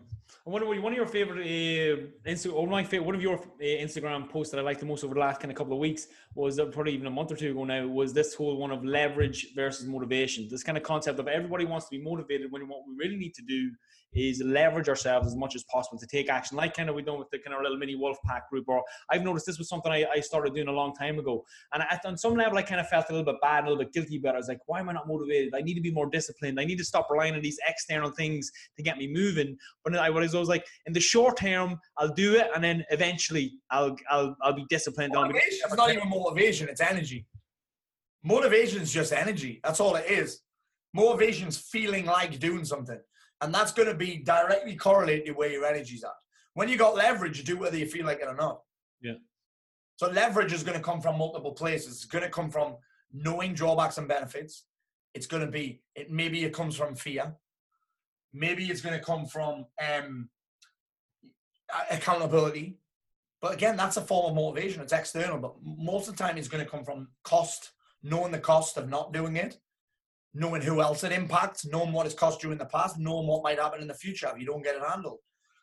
[0.46, 4.30] And one of one of your favorite uh, my favorite, one of your uh, Instagram
[4.30, 6.58] posts that I liked the most over the last kind of couple of weeks was
[6.58, 9.54] uh, probably even a month or two ago now was this whole one of leverage
[9.56, 10.48] versus motivation.
[10.50, 13.34] This kind of concept of everybody wants to be motivated when what we really need
[13.34, 13.72] to do
[14.16, 17.20] is leverage ourselves as much as possible to take action, like kind of we done
[17.20, 18.66] with the kind of little mini wolf pack group.
[18.68, 21.84] Or I've noticed this was something I, I started doing a long time ago, and
[21.84, 23.94] at, on some level I kind of felt a little bit bad, a little bit
[23.94, 24.36] guilty about it.
[24.36, 25.54] I was like, why am I not motivated?
[25.56, 26.60] I need to be more disciplined.
[26.60, 29.58] I need to stop relying on these external things to get me moving.
[29.84, 33.54] But I was always like, in the short term, I'll do it, and then eventually
[33.72, 35.14] I'll I'll I'll be disciplined.
[35.14, 37.26] Motivation is not even motivation, it's energy.
[38.24, 39.60] Motivation is just energy.
[39.64, 40.42] That's all it is.
[40.94, 43.00] Motivation's feeling like doing something.
[43.44, 46.12] And that's going to be directly correlated to where your energy's at.
[46.54, 48.62] When you got leverage, you do whether you feel like it or not.
[49.02, 49.16] Yeah.
[49.98, 51.96] So leverage is going to come from multiple places.
[51.96, 52.78] It's going to come from
[53.12, 54.64] knowing drawbacks and benefits.
[55.14, 57.36] It's going to be, it maybe it comes from fear.
[58.34, 60.30] Maybe it's going to come from um,
[61.92, 62.78] accountability.
[63.42, 64.82] But again, that's a form of motivation.
[64.82, 68.40] It's external, but most of the time it's going to come from cost, knowing the
[68.40, 69.58] cost of not doing it,
[70.34, 73.44] knowing who else it impacts, knowing what it's cost you in the past, knowing what
[73.44, 75.20] might happen in the future if you don't get it handled.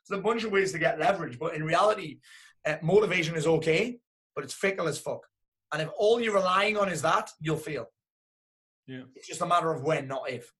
[0.09, 2.18] There's a bunch of ways to get leverage, but in reality,
[2.66, 3.98] uh, motivation is okay,
[4.35, 5.26] but it's fickle as fuck.
[5.72, 7.87] And if all you're relying on is that, you'll fail.
[8.87, 9.02] Yeah.
[9.14, 10.52] It's just a matter of when, not if.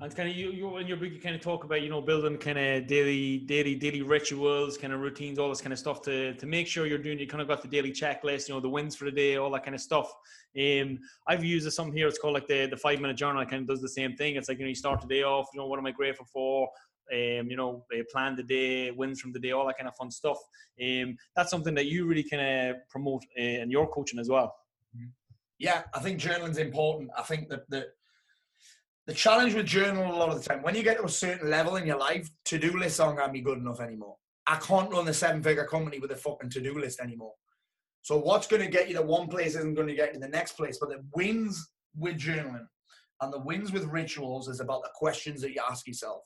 [0.00, 2.00] And kind of you, you in your book, you kind of talk about you know
[2.00, 6.02] building kind of daily, daily, daily rituals, kind of routines, all this kind of stuff
[6.02, 7.18] to to make sure you're doing.
[7.18, 9.50] You kind of got the daily checklist, you know, the wins for the day, all
[9.50, 10.14] that kind of stuff.
[10.56, 12.06] Um, I've used something here.
[12.06, 13.42] It's called like the the five minute journal.
[13.42, 14.36] It kind of does the same thing.
[14.36, 15.48] It's like you know you start the day off.
[15.52, 16.68] You know what am I grateful for?
[17.12, 19.96] Um, you know, uh, plan the day, wins from the day, all that kind of
[19.96, 20.38] fun stuff.
[20.80, 24.54] Um, that's something that you really kind of promote uh, in your coaching as well.
[25.58, 27.10] Yeah, I think journaling's important.
[27.18, 27.88] I think that the
[29.08, 31.48] the challenge with journaling a lot of the time, when you get to a certain
[31.48, 34.16] level in your life, to-do lists aren't gonna be good enough anymore.
[34.46, 37.32] I can't run a seven-figure company with a fucking to-do list anymore.
[38.02, 40.58] So what's gonna get you to one place isn't gonna get you to the next
[40.58, 40.76] place.
[40.78, 42.66] But the wins with journaling
[43.22, 46.20] and the wins with rituals is about the questions that you ask yourself.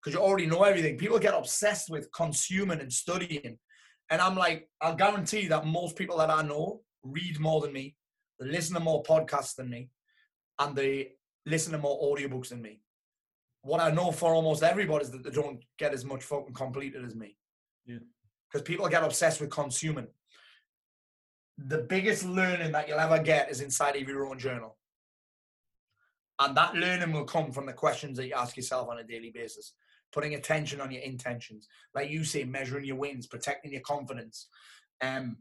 [0.00, 0.98] Because you already know everything.
[0.98, 3.58] People get obsessed with consuming and studying.
[4.08, 7.96] And I'm like, I'll guarantee that most people that I know read more than me,
[8.38, 9.90] they listen to more podcasts than me,
[10.60, 12.80] and they listen to more audiobooks than me.
[13.62, 17.04] What I know for almost everybody is that they don't get as much fucking completed
[17.04, 17.36] as me.
[17.86, 17.98] Yeah.
[18.50, 20.06] Because people get obsessed with consuming.
[21.58, 24.76] The biggest learning that you'll ever get is inside of your own journal.
[26.38, 29.30] And that learning will come from the questions that you ask yourself on a daily
[29.34, 29.74] basis.
[30.12, 31.66] Putting attention on your intentions.
[31.94, 34.48] Like you say, measuring your wins, protecting your confidence.
[35.00, 35.38] Um,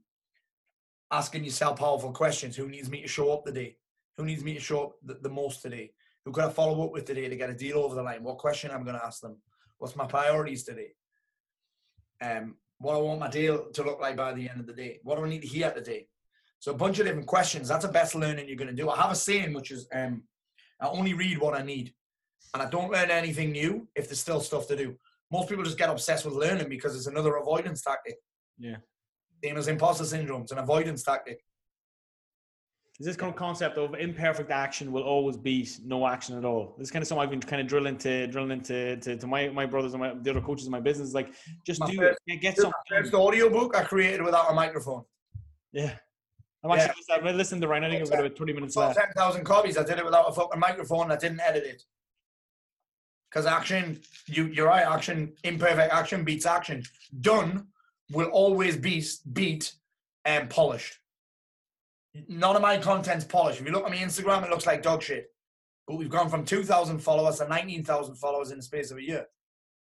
[1.12, 2.56] asking yourself powerful questions.
[2.56, 3.78] Who needs me to show up today?
[4.18, 5.92] Who needs me to show up the, the most today?
[6.26, 8.24] Who can I follow up with today to get a deal over the line?
[8.24, 9.38] What question I'm going to ask them?
[9.78, 10.94] What's my priorities today?
[12.22, 15.00] Um, what I want my deal to look like by the end of the day?
[15.04, 16.08] What do I need to hear today?
[16.60, 17.68] So a bunch of different questions.
[17.68, 18.90] That's the best learning you're going to do.
[18.90, 20.24] I have a saying which is, um,
[20.82, 21.94] I only read what I need,
[22.54, 24.96] and I don't learn anything new if there's still stuff to do.
[25.32, 28.16] Most people just get obsessed with learning because it's another avoidance tactic.
[28.58, 28.78] Yeah.
[29.44, 31.40] Same as imposter syndrome, it's an avoidance tactic.
[33.00, 36.74] Is this kind of concept of imperfect action will always beat no action at all?
[36.80, 39.28] This is kind of something I've been kind of drilling into, drilling into to, to
[39.28, 41.14] my, my brothers and my, the other coaches in my business.
[41.14, 41.32] Like,
[41.64, 42.42] just My do first- it.
[42.42, 42.74] Get something.
[42.90, 45.04] first audio book I created without a microphone.
[45.72, 45.94] Yeah.
[46.64, 47.80] I'm actually I'm listening to right.
[47.80, 47.88] now.
[47.88, 48.98] I think I've got about 20 minutes left.
[48.98, 49.78] 10,000 copies.
[49.78, 51.12] I did it without a fucking microphone.
[51.12, 51.84] I didn't edit it.
[53.30, 56.82] Because action, you, you're right, action, imperfect action beats action.
[57.22, 57.68] Done
[58.12, 59.74] will always be beat
[60.26, 60.98] and polished.
[62.28, 63.60] None of my content's polished.
[63.60, 65.28] If you look at my Instagram, it looks like dog shit.
[65.88, 69.26] But we've gone from 2,000 followers to 19,000 followers in the space of a year.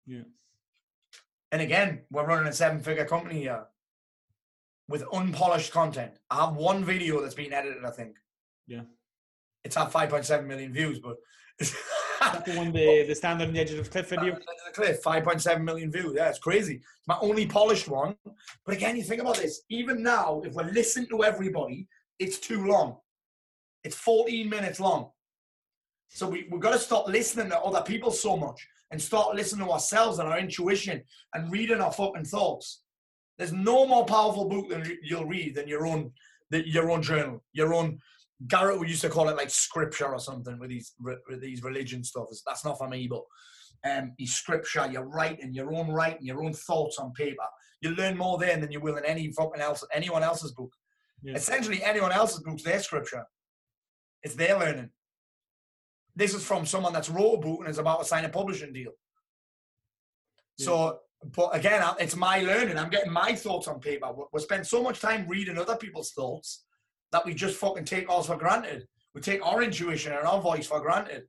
[0.05, 0.21] Yeah.
[1.51, 3.65] And again, we're running a seven figure company here
[4.87, 6.11] with unpolished content.
[6.29, 8.17] I have one video that's been edited, I think.
[8.67, 8.81] Yeah.
[9.63, 11.15] It's had 5.7 million views, but
[12.45, 14.33] the one, the, the stand on the edge of the cliff video.
[14.33, 16.13] Of the cliff, 5.7 million views.
[16.15, 16.75] Yeah, it's crazy.
[16.75, 18.15] It's my only polished one.
[18.65, 19.61] But again, you think about this.
[19.69, 21.87] Even now, if we're listening to everybody,
[22.19, 22.97] it's too long.
[23.83, 25.11] It's 14 minutes long.
[26.09, 29.65] So we, we've got to stop listening to other people so much and start listening
[29.65, 32.83] to ourselves and our intuition and reading our fucking thoughts.
[33.37, 36.13] There's no more powerful book than you- you'll read than your own,
[36.51, 37.99] the, your own journal, your own.
[38.47, 42.03] Garrett we used to call it like scripture or something with these with these religion
[42.03, 42.27] stuff.
[42.45, 43.23] That's not for me, but
[43.89, 47.45] um, your scripture, your writing, your own writing, your own thoughts on paper.
[47.81, 50.71] You learn more then than you will in any fucking else, anyone else's book.
[51.25, 51.35] Yeah.
[51.35, 53.25] Essentially, anyone else's book's their scripture.
[54.21, 54.91] It's their learning.
[56.15, 58.71] This is from someone that's wrote a book and is about to sign a publishing
[58.73, 58.91] deal.
[60.57, 60.99] So,
[61.35, 62.77] but again, it's my learning.
[62.77, 64.11] I'm getting my thoughts on paper.
[64.13, 66.65] We- We spend so much time reading other people's thoughts
[67.11, 68.87] that we just fucking take ours for granted.
[69.13, 71.27] We take our intuition and our voice for granted.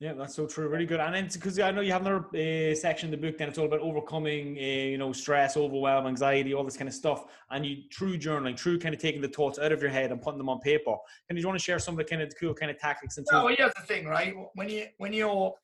[0.00, 0.68] Yeah, that's so true.
[0.68, 1.00] Really good.
[1.00, 3.58] And then because I know you have another uh, section in the book, then it's
[3.58, 7.24] all about overcoming, uh, you know, stress, overwhelm, anxiety, all this kind of stuff.
[7.50, 10.22] And you true journaling, true kind of taking the thoughts out of your head and
[10.22, 10.94] putting them on paper.
[11.28, 13.26] And you want to share some of the kind of cool kind of tactics and
[13.28, 13.44] tools?
[13.44, 14.34] well, here's the thing, right?
[14.54, 15.54] When you when you're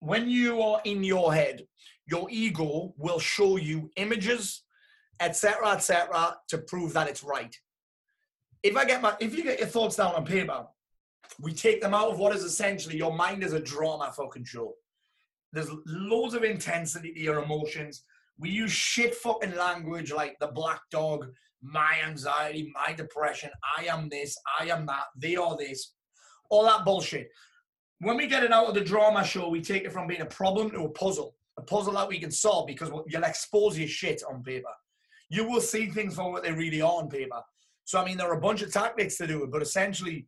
[0.00, 1.64] when you are in your head,
[2.06, 4.64] your ego will show you images,
[5.20, 7.56] etc., etc., to prove that it's right.
[8.64, 10.66] If I get my if you get your thoughts down on paper,
[11.40, 14.74] we take them out of what is essentially your mind is a drama fucking show.
[15.52, 18.02] There's loads of intensity to your emotions.
[18.38, 21.26] We use shit fucking language like the black dog,
[21.62, 25.94] my anxiety, my depression, I am this, I am that, they are this,
[26.50, 27.30] all that bullshit.
[28.00, 30.26] When we get it out of the drama show, we take it from being a
[30.26, 34.22] problem to a puzzle, a puzzle that we can solve because you'll expose your shit
[34.28, 34.68] on paper.
[35.30, 37.40] You will see things for what they really are on paper.
[37.84, 40.26] So, I mean, there are a bunch of tactics to do it, but essentially,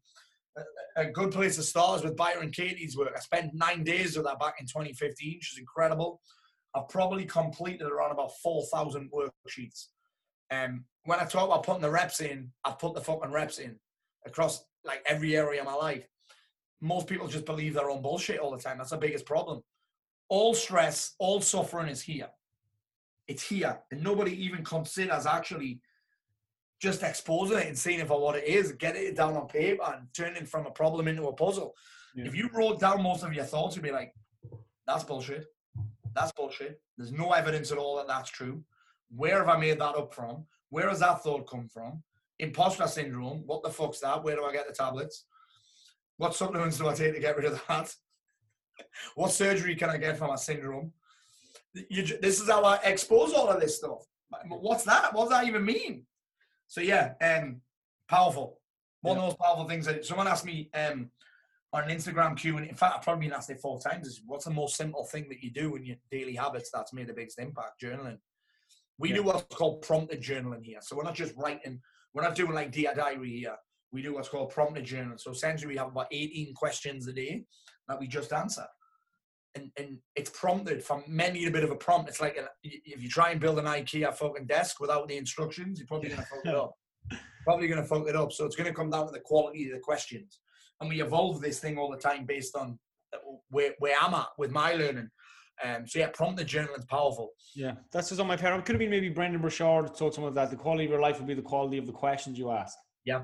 [0.97, 3.13] a- good place to start is with Byron Katie's work.
[3.17, 5.35] I spent nine days with that back in 2015.
[5.37, 6.21] which is incredible.
[6.75, 9.87] I've probably completed around about 4,000 worksheets.
[10.51, 13.79] Um, when I talk about putting the reps in, I've put the fucking reps in
[14.27, 16.07] across like every area of my life.
[16.81, 18.79] Most people just believe their own bullshit all the time.
[18.79, 19.63] That's the biggest problem.
[20.29, 22.29] All stress, all suffering is here.
[23.27, 23.79] It's here.
[23.91, 25.81] And nobody even considers actually
[26.81, 29.83] just exposing it and seeing it for what it is, get it down on paper
[29.85, 31.75] and turning from a problem into a puzzle.
[32.15, 32.27] Yeah.
[32.27, 34.13] If you wrote down most of your thoughts, you'd be like,
[34.87, 35.47] that's bullshit.
[36.15, 36.81] That's bullshit.
[36.97, 38.63] There's no evidence at all that that's true.
[39.15, 40.45] Where have I made that up from?
[40.71, 42.03] Where has that thought come from?
[42.39, 43.43] Imposter syndrome.
[43.47, 44.23] What the fuck's that?
[44.23, 45.25] Where do I get the tablets?
[46.19, 47.95] What supplements do I take to get rid of that?
[49.15, 50.93] what surgery can I get for my syndrome?
[51.91, 54.07] You, this is how I expose all of this stuff.
[54.49, 55.15] What's that?
[55.15, 56.07] What does that even mean?
[56.69, 57.61] So yeah, um,
[58.09, 58.61] powerful.
[59.03, 61.11] One of the most powerful things that someone asked me um,
[61.73, 64.07] on an Instagram Q, and in fact, I've probably been asked it four times.
[64.09, 67.07] Is what's the most simple thing that you do in your daily habits that's made
[67.07, 67.81] the biggest impact?
[67.83, 68.19] Journaling.
[68.99, 70.79] We do what's called prompted journaling here.
[70.81, 71.81] So we're not just writing.
[72.15, 73.57] We're not doing like dear diary here.
[73.93, 75.21] We do what's called prompted journaling.
[75.21, 77.45] So essentially, we have about 18 questions a day
[77.89, 78.65] that we just answer.
[79.57, 82.09] And, and it's prompted from many a bit of a prompt.
[82.09, 85.79] It's like a, if you try and build an IKEA fucking desk without the instructions,
[85.79, 86.73] you're probably going to fuck it up.
[87.45, 88.33] Probably going to fuck it up.
[88.33, 90.41] So it's going to come down to the quality of the questions.
[90.81, 92.77] And we evolve this thing all the time based on
[93.15, 93.19] uh,
[93.51, 95.09] where, where I'm at with my learning.
[95.65, 97.31] Um, so yeah, prompt the journal is powerful.
[97.55, 98.65] Yeah, that's just on my parent.
[98.65, 100.51] Could have been maybe Brendon Burchard told some of that.
[100.51, 102.77] The quality of your life will be the quality of the questions you ask.
[103.05, 103.23] Yeah,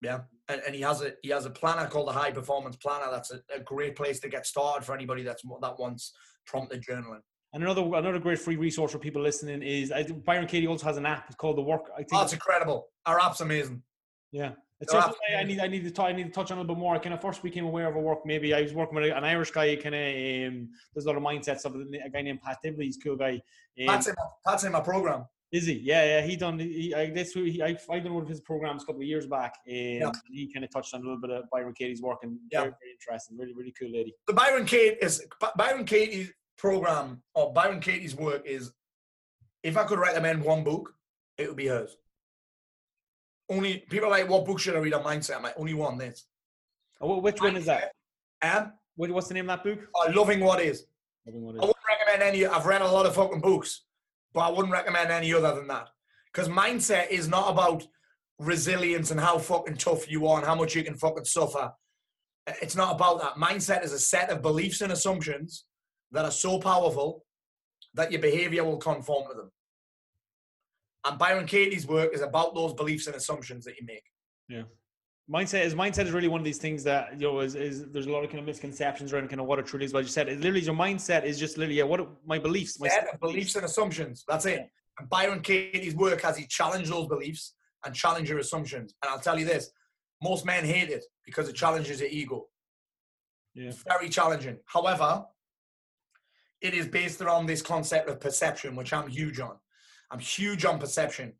[0.00, 3.10] yeah, and, and he has a he has a planner called the High Performance Planner.
[3.10, 6.12] That's a, a great place to get started for anybody that's that wants
[6.46, 7.20] prompted journaling.
[7.52, 10.96] And another another great free resource for people listening is I Byron Katie also has
[10.96, 11.24] an app.
[11.26, 11.90] It's called the Work.
[11.94, 12.08] I think.
[12.14, 12.88] Oh, it's incredible.
[13.06, 13.82] Our app's amazing.
[14.32, 15.60] yeah, It's They're something I, I need.
[15.60, 15.90] I need to.
[15.90, 16.94] Talk, I need to touch on a little bit more.
[16.94, 18.20] I kind of first became aware of a work.
[18.26, 19.76] Maybe I was working with an Irish guy.
[19.76, 21.74] Kind of um, there's a lot of mindset stuff.
[21.74, 22.86] A guy named Pat Dibley.
[22.86, 23.40] He's a cool guy.
[23.80, 25.24] Um, Pat's in my, Pat's in my program.
[25.52, 25.74] Is he?
[25.74, 26.20] Yeah, yeah.
[26.26, 26.58] He done.
[26.58, 27.32] He, I this.
[27.32, 29.54] He, I I done one of his programs a couple of years back.
[29.68, 30.06] Um, Yeah.
[30.08, 32.60] and he kind of touched on a little bit of Byron Katie's work and Yeah.
[32.62, 33.36] very, very interesting.
[33.38, 34.14] Really, really cool lady.
[34.26, 35.24] The Byron Kate is
[35.56, 38.72] Byron Katie's program or Byron Katie's work is.
[39.64, 40.94] If I could recommend one book,
[41.36, 41.96] it would be hers.
[43.50, 45.36] Only people are like, what book should I read on mindset?
[45.36, 45.96] I'm like, only one.
[45.98, 46.26] This.
[47.00, 47.92] Oh, wh- which one is that?
[48.42, 49.88] And what's the name of that book?
[49.94, 50.86] uh, loving what is.
[51.26, 51.60] I know what I is.
[51.62, 52.46] wouldn't recommend any.
[52.46, 53.84] I've read a lot of fucking books,
[54.34, 55.88] but I wouldn't recommend any other than that.
[56.32, 57.86] Because mindset is not about
[58.38, 61.72] resilience and how fucking tough you are and how much you can fucking suffer.
[62.62, 63.34] It's not about that.
[63.34, 65.64] Mindset is a set of beliefs and assumptions
[66.12, 67.24] that are so powerful
[67.94, 69.50] that your behavior will conform to them.
[71.04, 74.04] And Byron Katie's work is about those beliefs and assumptions that you make.
[74.48, 74.62] Yeah.
[75.30, 78.06] Mindset is mindset is really one of these things that you know is, is there's
[78.06, 79.92] a lot of kind of misconceptions around kind of what it truly is.
[79.92, 82.80] But you said it literally your mindset is just literally yeah, what are my beliefs,
[82.80, 84.24] my of beliefs and assumptions.
[84.26, 84.70] That's it.
[84.98, 88.94] And Byron Katie's work has he challenged those beliefs and challenge your assumptions.
[89.02, 89.70] And I'll tell you this:
[90.22, 92.46] most men hate it because it challenges your ego.
[93.54, 93.68] Yeah.
[93.68, 94.56] It's very challenging.
[94.64, 95.26] However,
[96.62, 99.56] it is based around this concept of perception, which I'm huge on.
[100.10, 101.34] I'm huge on perception,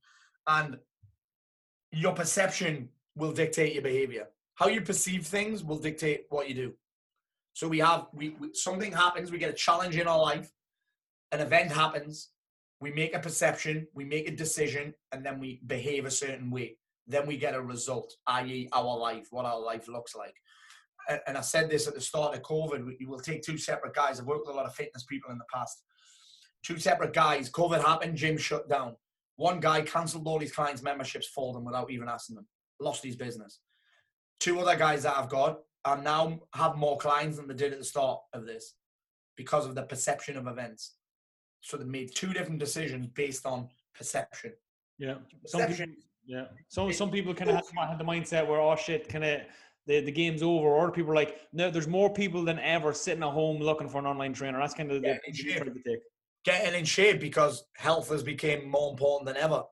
[0.47, 0.77] and
[1.91, 4.29] your perception will dictate your behavior.
[4.55, 6.73] How you perceive things will dictate what you do.
[7.53, 10.51] So we have we, we something happens, we get a challenge in our life,
[11.33, 12.31] an event happens,
[12.81, 16.77] we make a perception, we make a decision, and then we behave a certain way.
[17.07, 20.35] Then we get a result, i.e., our life, what our life looks like.
[21.09, 22.85] And, and I said this at the start of COVID.
[23.01, 24.21] We, will take two separate guys.
[24.21, 25.83] I've worked with a lot of fitness people in the past.
[26.63, 27.51] Two separate guys.
[27.51, 28.17] COVID happened.
[28.17, 28.95] Gym shut down.
[29.37, 32.47] One guy cancelled all his clients' memberships for them without even asking them.
[32.81, 33.61] Lost his business.
[34.41, 37.79] Two other guys that I've got are now have more clients than they did at
[37.79, 38.75] the start of this
[39.37, 40.95] because of the perception of events.
[41.61, 44.53] So they made two different decisions based on perception.
[44.99, 45.15] Yeah.
[45.47, 45.97] Some people, Perception.
[46.27, 46.45] yeah.
[46.69, 49.41] So some people kind of have, have the mindset where oh shit, kind of
[49.87, 50.69] the, the game's over.
[50.69, 53.99] Or people are like no, there's more people than ever sitting at home looking for
[53.99, 54.59] an online trainer.
[54.61, 55.63] That's kind of the the in view shape.
[55.63, 56.01] trying to take.
[56.45, 59.63] Getting in shape because health has become more important than ever.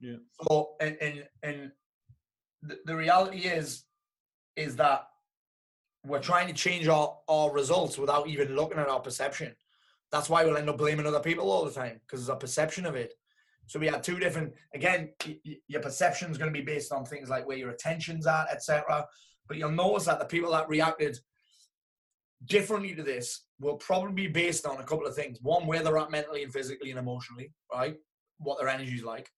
[0.00, 0.16] Yeah.
[0.48, 1.72] So and and, and
[2.84, 3.84] the, reality is
[4.56, 5.06] is that
[6.04, 9.54] we're trying to change our, our results without even looking at our perception.
[10.12, 12.86] That's why we'll end up blaming other people all the time because it's a perception
[12.86, 13.14] of it.
[13.66, 14.52] So we had two different.
[14.74, 15.10] Again,
[15.66, 19.06] your perception is going to be based on things like where your attention's at, etc.
[19.48, 21.18] But you'll notice that the people that reacted
[22.44, 25.38] differently to this will probably be based on a couple of things.
[25.40, 27.96] One, where they're at mentally and physically and emotionally, right?
[28.38, 29.30] What their energy's like,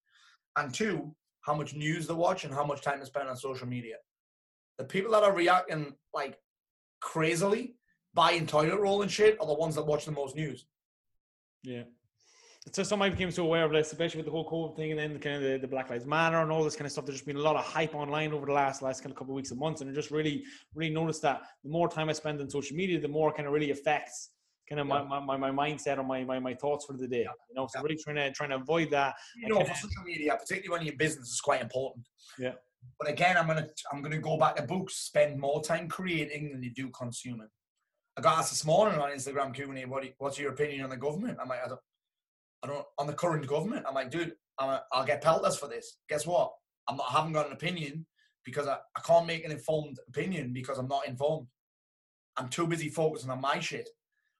[0.56, 1.14] and two,
[1.46, 3.94] how much news they watch and how much time they spend on social media.
[4.78, 6.36] The people that are reacting like
[7.00, 7.76] crazily,
[8.14, 10.66] buying toilet roll and shit, are the ones that watch the most news.
[11.62, 11.84] Yeah.
[12.72, 15.20] So somebody became so aware of this, especially with the whole COVID thing, and then
[15.20, 17.06] kind of the, the Black Lives Matter and all this kind of stuff.
[17.06, 19.32] There's just been a lot of hype online over the last last kind of couple
[19.32, 20.42] of weeks and months, and I just really
[20.74, 23.54] really noticed that the more time I spend on social media, the more kind of
[23.54, 24.30] really affects
[24.68, 27.20] kind of my, my, my, my mindset or my, my, my thoughts for the day.
[27.48, 27.82] You know, so Yeah.
[27.82, 29.14] really trying to trying to avoid that.
[29.36, 32.06] You know, for social media, particularly when you're business, is quite important.
[32.38, 32.52] Yeah.
[32.98, 34.94] But again, I'm gonna I'm gonna go back to books.
[34.96, 37.48] Spend more time creating than you do consuming.
[38.16, 40.82] I got asked this morning on Instagram Q and A, what you- what's your opinion
[40.84, 41.38] on the government?
[41.40, 41.80] I'm like, I don't,
[42.62, 43.84] I don't on the current government.
[43.88, 45.98] I'm like, dude, I'm a, I'll get pelters for this.
[46.08, 46.52] Guess what?
[46.88, 47.06] I'm not.
[47.10, 48.06] I haven't got an opinion
[48.44, 51.48] because I, I can't make an informed opinion because I'm not informed.
[52.36, 53.88] I'm too busy focusing on my shit.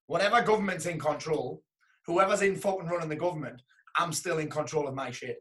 [0.07, 1.63] Whatever government's in control,
[2.07, 3.61] whoever's in fucking running the government,
[3.97, 5.39] I'm still in control of my shit.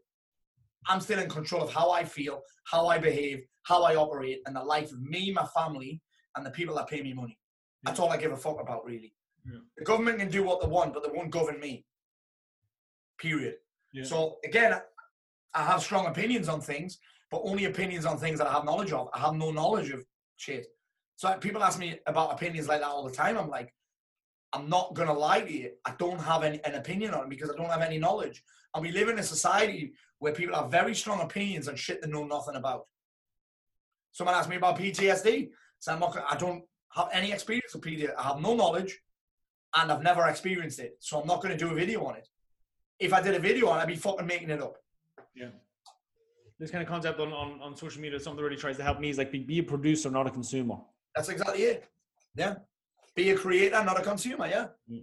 [0.88, 4.56] I'm still in control of how I feel, how I behave, how I operate, and
[4.56, 6.00] the life of me, my family,
[6.36, 7.38] and the people that pay me money.
[7.82, 9.12] That's all I give a fuck about, really.
[9.44, 9.60] Yeah.
[9.78, 11.84] The government can do what they want, but they won't govern me.
[13.18, 13.54] Period.
[13.92, 14.04] Yeah.
[14.04, 14.74] So again,
[15.54, 16.98] I have strong opinions on things,
[17.30, 19.08] but only opinions on things that I have knowledge of.
[19.14, 20.04] I have no knowledge of
[20.36, 20.66] shit.
[21.16, 23.38] So people ask me about opinions like that all the time.
[23.38, 23.72] I'm like,
[24.52, 25.70] I'm not gonna lie to you.
[25.84, 28.42] I don't have any, an opinion on it because I don't have any knowledge.
[28.74, 32.08] And we live in a society where people have very strong opinions on shit they
[32.08, 32.86] know nothing about.
[34.12, 35.50] Someone asked me about PTSD.
[35.78, 38.14] So I'm not, I don't have any experience with PTSD.
[38.16, 38.98] I have no knowledge
[39.74, 40.96] and I've never experienced it.
[41.00, 42.26] So I'm not going to do a video on it.
[42.98, 44.76] If I did a video on it, I'd be fucking making it up.
[45.34, 45.48] Yeah.
[46.58, 49.00] This kind of concept on, on, on social media, something that really tries to help
[49.00, 50.76] me is like be, be a producer, not a consumer.
[51.14, 51.84] That's exactly it.
[52.34, 52.56] Yeah.
[53.16, 54.46] Be a creator, not a consumer.
[54.46, 54.66] Yeah.
[54.88, 55.02] And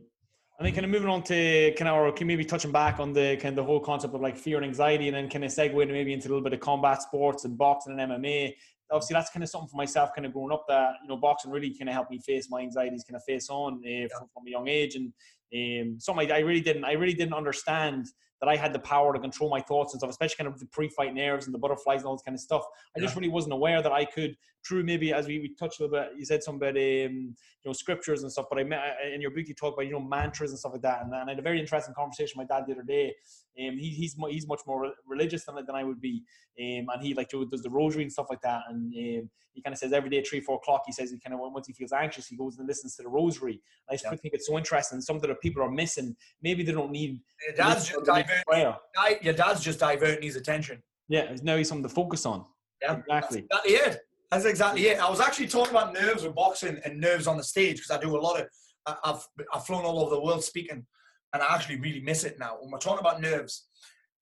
[0.59, 3.11] And then kind of moving on to kind of, or can maybe touching back on
[3.11, 5.51] the kind of the whole concept of like fear and anxiety, and then kind of
[5.51, 8.53] segue maybe into a little bit of combat sports and boxing and MMA.
[8.91, 11.49] Obviously, that's kind of something for myself, kind of growing up that you know, boxing
[11.49, 14.07] really kind of helped me face my anxieties, kind of face on uh, yeah.
[14.15, 15.11] from, from, a young age, and
[15.55, 18.05] um, something I, I really didn't, I really didn't understand
[18.43, 20.65] that I had the power to control my thoughts and stuff, especially kind of the
[20.65, 22.63] pre-fight nerves and the butterflies and all this kind of stuff.
[22.93, 23.05] I yeah.
[23.05, 24.35] just really wasn't aware that I could,
[24.67, 27.69] through maybe as we, we touched a little bit, you said something about um, you
[27.69, 28.81] know scriptures and stuff, but I met
[29.13, 31.29] in your book you talk about you know mantras and stuff like that, and, and
[31.29, 33.15] I had a very interesting conversation with my dad the other day.
[33.65, 36.23] Um, he, he's he's much more religious than, than I would be,
[36.59, 39.73] um, and he like does the rosary and stuff like that, and um, he kind
[39.73, 41.91] of says every day three four o'clock he says he kind of once he feels
[41.91, 43.53] anxious he goes and listens to the rosary.
[43.53, 44.15] And I just yeah.
[44.15, 46.15] think it's so interesting, something that people are missing.
[46.41, 47.21] Maybe they don't need.
[47.55, 48.05] Dad's just
[48.49, 49.17] diverting.
[49.21, 50.81] Your dad's just diverting his attention.
[51.09, 52.45] Yeah, now he's something to focus on.
[52.81, 53.45] Yeah, exactly.
[53.49, 53.99] That's exactly it.
[54.31, 54.99] That's exactly it.
[54.99, 57.99] I was actually talking about nerves with boxing and nerves on the stage because I
[57.99, 58.47] do a lot of.
[58.85, 60.85] I've I've flown all over the world speaking,
[61.33, 62.57] and I actually really miss it now.
[62.59, 63.67] When we're talking about nerves,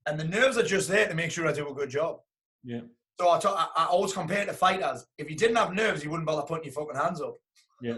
[0.06, 2.18] and the nerves are just there to make sure I do a good job.
[2.64, 2.82] Yeah.
[3.20, 5.06] So I, talk, I, I always compare it to fighters.
[5.18, 7.38] If you didn't have nerves, you wouldn't bother putting your fucking hands up.
[7.82, 7.98] Yeah.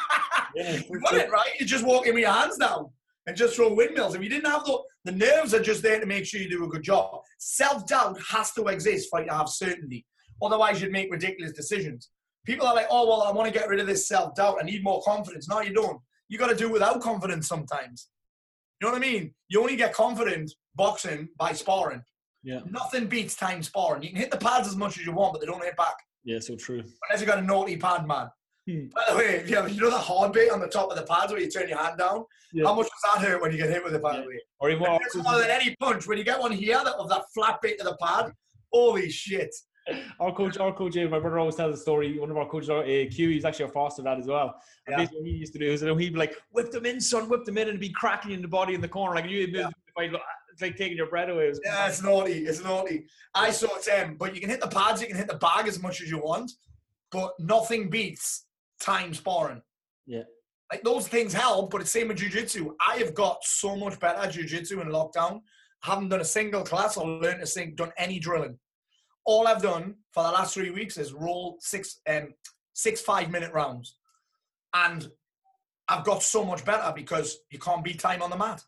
[0.54, 1.48] yeah you wouldn't, right?
[1.58, 2.90] You just walk in with your hands down
[3.28, 4.14] and just throw windmills.
[4.14, 6.64] If you didn't have the, the nerves are just there to make sure you do
[6.64, 7.20] a good job.
[7.36, 10.06] Self doubt has to exist for you to have certainty.
[10.42, 12.08] Otherwise, you'd make ridiculous decisions.
[12.46, 14.56] People are like, oh, well, I want to get rid of this self doubt.
[14.60, 15.46] I need more confidence.
[15.46, 16.00] No, you don't.
[16.30, 18.08] You got to do without confidence sometimes.
[18.80, 19.34] You know what I mean?
[19.48, 22.02] You only get confident boxing by sparring.
[22.42, 22.60] Yeah.
[22.70, 24.02] Nothing beats time sparring.
[24.04, 25.96] You can hit the pads as much as you want, but they don't hit back.
[26.24, 26.82] Yeah, so true.
[27.08, 28.28] Unless you got a naughty pad man.
[28.68, 28.88] Hmm.
[28.94, 31.04] By the way, you know, you know the hard bit on the top of the
[31.04, 32.26] pads where you turn your hand down?
[32.52, 32.66] Yeah.
[32.66, 34.20] How much does that hurt when you get hit with it, by yeah.
[34.20, 34.40] the way?
[34.60, 36.06] Or even more than any punch.
[36.06, 38.30] When you get one here of that flat bit of the pad,
[38.70, 39.54] holy shit.
[40.20, 42.18] Our coach, our coach, my brother always tells the story.
[42.18, 44.54] One of our coaches, uh, Q, he's actually a foster dad as well.
[44.86, 44.98] Yeah.
[44.98, 47.56] What he used to do is he'd be like, "Whip them in, son, whip them
[47.56, 49.48] in," and be cracking in the body in the corner like you.
[49.50, 49.70] Yeah.
[49.96, 51.46] It's like taking your breath away.
[51.46, 52.46] It yeah, it's naughty.
[52.46, 53.06] It's naughty.
[53.34, 55.68] I saw it, um, but you can hit the pads, you can hit the bag
[55.68, 56.52] as much as you want,
[57.10, 58.44] but nothing beats
[58.80, 59.62] time sparring.
[60.06, 60.22] Yeah.
[60.72, 62.74] Like those things help, but it's same with jujitsu.
[62.86, 65.40] I have got so much better at jujitsu in lockdown.
[65.82, 68.58] haven't done a single class or learned a thing, done any drilling.
[69.24, 72.28] All I've done for the last three weeks is roll six um,
[72.74, 73.96] six five minute rounds.
[74.74, 75.08] And
[75.88, 78.62] I've got so much better because you can't beat time on the mat.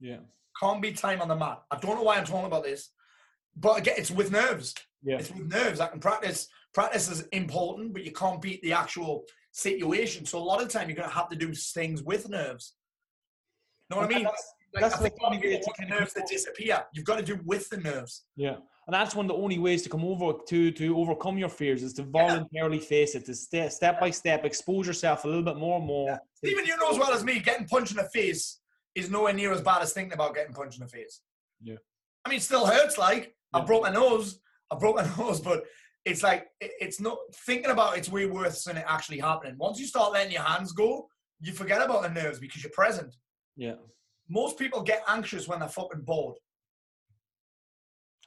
[0.00, 0.18] Yeah.
[0.60, 1.62] Can't beat time on the mat.
[1.70, 2.90] I don't know why I'm talking about this,
[3.56, 4.74] but again, it's with nerves.
[5.02, 5.18] Yeah.
[5.18, 5.80] It's with nerves.
[5.80, 6.48] I can practice.
[6.72, 9.24] Practice is important, but you can't beat the actual
[9.54, 10.26] situation.
[10.26, 12.74] So a lot of the time, you're going to have to do things with nerves.
[13.88, 14.24] You know what I mean?
[14.24, 16.84] That's, like, that's I think the only way to kind of nerves that disappear.
[16.92, 18.24] You've got to do with the nerves.
[18.36, 21.48] Yeah, and that's one of the only ways to come over to to overcome your
[21.48, 22.84] fears is to voluntarily yeah.
[22.84, 26.08] face it, to step step by step, expose yourself a little bit more and more.
[26.08, 26.18] Yeah.
[26.34, 28.60] Stephen, you know as well as me, getting punched in the face
[28.94, 31.20] is nowhere near as bad as thinking about getting punched in the face.
[31.62, 31.76] Yeah,
[32.24, 32.98] I mean, it still hurts.
[32.98, 33.60] Like yeah.
[33.60, 34.40] I broke my nose,
[34.72, 35.64] I broke my nose, but
[36.04, 39.56] it's like it's not thinking about it's way worse than it actually happening.
[39.58, 41.08] Once you start letting your hands go,
[41.40, 43.14] you forget about the nerves because you're present.
[43.56, 43.74] Yeah.
[44.28, 46.36] Most people get anxious when they're fucking bored.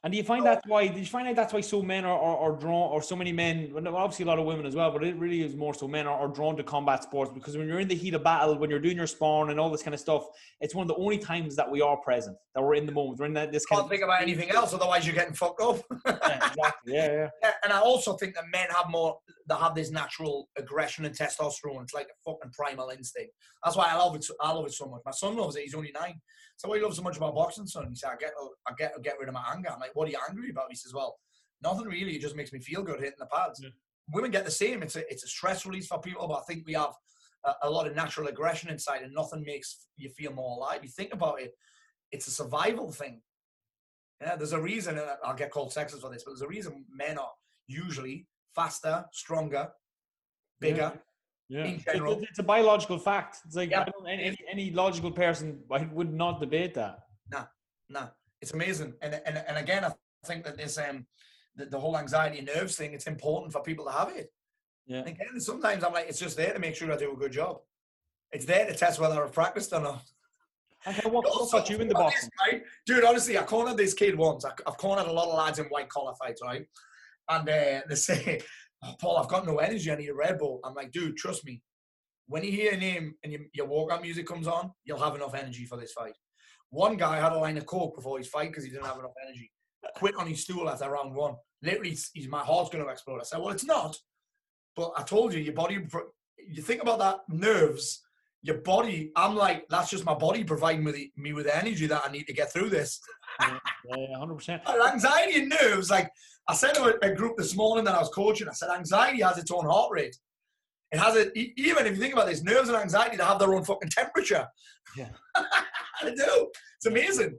[0.03, 0.45] And do you find oh.
[0.45, 0.87] that's why?
[0.87, 3.31] Do you find out that's why so men are, are, are drawn, or so many
[3.31, 3.71] men?
[3.73, 6.05] Well, obviously a lot of women as well, but it really is more so men
[6.05, 8.69] are, are, drawn to combat sports because when you're in the heat of battle, when
[8.69, 10.27] you're doing your spawn and all this kind of stuff,
[10.61, 13.19] it's one of the only times that we are present, that we're in the moment.
[13.19, 15.61] We're in that, this kind Can't of think about anything else, otherwise you're getting fucked
[15.61, 15.79] up.
[16.05, 16.93] yeah, exactly.
[16.93, 17.51] Yeah, yeah.
[17.63, 19.17] And I also think that men have more,
[19.47, 21.83] they have this natural aggression and testosterone.
[21.83, 23.31] It's like a fucking primal instinct.
[23.63, 24.25] That's why I love it.
[24.41, 25.01] I love it so much.
[25.05, 25.63] My son loves it.
[25.63, 26.19] He's only nine.
[26.57, 27.87] So what he loves so much about boxing, son.
[27.89, 28.31] He said, I get,
[28.67, 29.69] I get, I get rid of my anger.
[29.71, 30.65] I'm like, what are you angry about?
[30.69, 31.17] He says, well,
[31.63, 32.15] nothing really.
[32.15, 33.61] It just makes me feel good hitting the pads.
[33.63, 33.69] Yeah.
[34.09, 34.83] Women get the same.
[34.83, 36.93] It's a, it's a stress release for people, but I think we have
[37.45, 40.79] a, a, lot of natural aggression inside, and nothing makes you feel more alive.
[40.83, 41.51] You think about it,
[42.11, 43.21] it's a survival thing.
[44.21, 44.99] Yeah, there's a reason.
[45.23, 47.31] I'll get called sexist for this, but there's a reason men are
[47.67, 48.25] usually
[48.57, 49.69] faster, stronger,
[50.59, 50.91] bigger.
[50.93, 51.01] Yeah.
[51.49, 51.85] Yeah, it's,
[52.29, 53.37] it's, a biological fact.
[53.45, 53.85] It's like yeah.
[54.05, 55.61] any, any logical person
[55.93, 56.99] would not debate that.
[57.31, 57.45] Nah,
[57.87, 58.07] nah,
[58.41, 58.95] it's amazing.
[59.01, 59.93] And and, and again, I
[60.25, 61.05] think that this um
[61.55, 64.29] the, the whole anxiety and nerves thing, it's important for people to have it.
[64.87, 64.97] Yeah.
[64.97, 67.31] And again, sometimes I'm like, it's just there to make sure I do a good
[67.31, 67.59] job.
[68.33, 70.03] It's there to test whether I've practiced or not.
[70.85, 72.29] Okay, what, what got you in the box?
[72.45, 72.61] Right?
[72.85, 74.45] Dude, honestly, I cornered this kid once.
[74.45, 76.65] I, have cornered a lot of lads in white collar fights, right?
[77.29, 78.41] And uh, they say,
[78.83, 79.91] oh, Paul, I've got no energy.
[79.91, 80.59] I need a Red Bull.
[80.63, 81.61] I'm like, dude, trust me.
[82.27, 85.33] When you hear a name and your, your walkout music comes on, you'll have enough
[85.33, 86.13] energy for this fight.
[86.69, 89.13] One guy had a line of coke before his fight because he didn't have enough
[89.25, 89.51] energy.
[89.95, 91.35] Quit on his stool after round one.
[91.61, 93.21] Literally, he's, my heart's going to explode.
[93.21, 93.95] I said, well, it's not.
[94.75, 95.79] But I told you, your body,
[96.37, 98.03] you think about that nerves,
[98.43, 101.87] your body, I'm like, that's just my body providing me, the, me with the energy
[101.87, 102.99] that I need to get through this.
[103.41, 103.57] Yeah,
[103.95, 104.61] yeah, hundred percent.
[104.91, 106.09] anxiety and nerves, like
[106.47, 109.37] I said to a, group this morning that I was coaching, I said anxiety has
[109.37, 110.15] its own heart rate.
[110.91, 113.53] It has it, even if you think about this, nerves and anxiety, they have their
[113.53, 114.47] own fucking temperature.
[114.95, 115.09] Yeah.
[116.03, 116.49] they do.
[116.77, 117.37] It's amazing.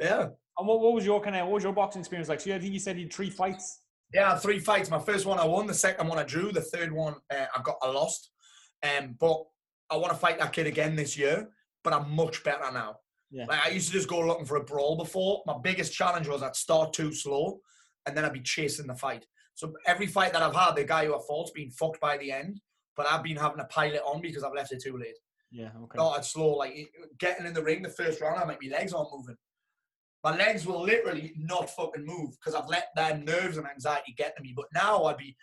[0.00, 0.28] Yeah.
[0.58, 2.40] And what, what was your kind of what was your boxing experience like?
[2.40, 3.80] So I think you said you had three fights.
[4.14, 4.90] Yeah, I had three fights.
[4.90, 5.66] My first one I won.
[5.66, 6.50] The second one I drew.
[6.52, 8.30] The third one uh, I got I lost.
[8.82, 9.42] Um, but
[9.90, 11.48] I want to fight that kid again this year.
[11.82, 12.96] But I'm much better now.
[13.30, 13.46] Yeah.
[13.46, 15.42] Like I used to just go looking for a brawl before.
[15.46, 17.60] My biggest challenge was I'd start too slow,
[18.06, 19.24] and then I'd be chasing the fight.
[19.54, 22.32] So every fight that I've had, the guy who I fought's been fucked by the
[22.32, 22.60] end.
[22.96, 25.16] But I've been having to pile it on because I've left it too late.
[25.50, 25.70] Yeah.
[25.84, 25.96] Okay.
[25.96, 29.08] Started slow, like getting in the ring the first round, I make my legs aren't
[29.16, 29.36] moving.
[30.22, 34.36] My legs will literally not fucking move because I've let their nerves and anxiety get
[34.36, 34.52] to me.
[34.54, 35.34] But now I'd be,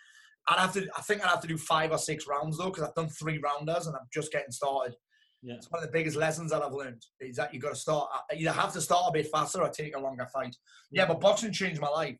[0.48, 2.84] I'd have to, I think I'd have to do five or six rounds though because
[2.84, 4.94] I've done three rounders and I'm just getting started.
[5.42, 5.54] Yeah.
[5.54, 8.08] It's one of the biggest lessons that I've learned is that you've got to start,
[8.12, 10.56] uh, you either have to start a bit faster or take a longer fight.
[10.90, 12.16] Yeah, but boxing changed my life.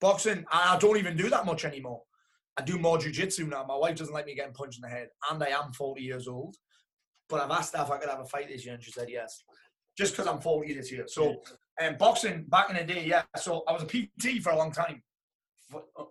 [0.00, 2.02] Boxing, I don't even do that much anymore.
[2.58, 3.64] I do more jujitsu now.
[3.64, 6.28] My wife doesn't like me getting punched in the head, and I am 40 years
[6.28, 6.56] old.
[7.28, 9.08] But I've asked her if I could have a fight this year, and she said
[9.08, 9.42] yes,
[9.96, 11.04] just because I'm 40 this year.
[11.06, 11.36] So,
[11.80, 13.22] um, boxing back in the day, yeah.
[13.36, 15.02] So I was a PT for a long time.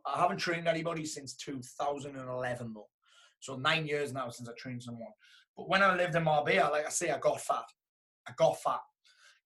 [0.05, 2.87] I haven't trained anybody since 2011 though.
[3.39, 5.11] So nine years now since I trained someone.
[5.57, 7.65] But when I lived in Marbella, like I say, I got fat.
[8.27, 8.79] I got fat,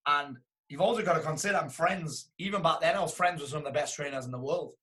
[0.06, 0.38] and
[0.68, 2.32] you've also got to consider I'm friends.
[2.38, 4.74] Even back then, I was friends with some of the best trainers in the world.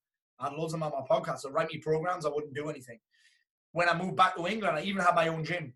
[0.41, 1.41] I had loads of them on my podcast.
[1.41, 2.99] So write me programs, I wouldn't do anything.
[3.73, 5.75] When I moved back to England, I even had my own gym,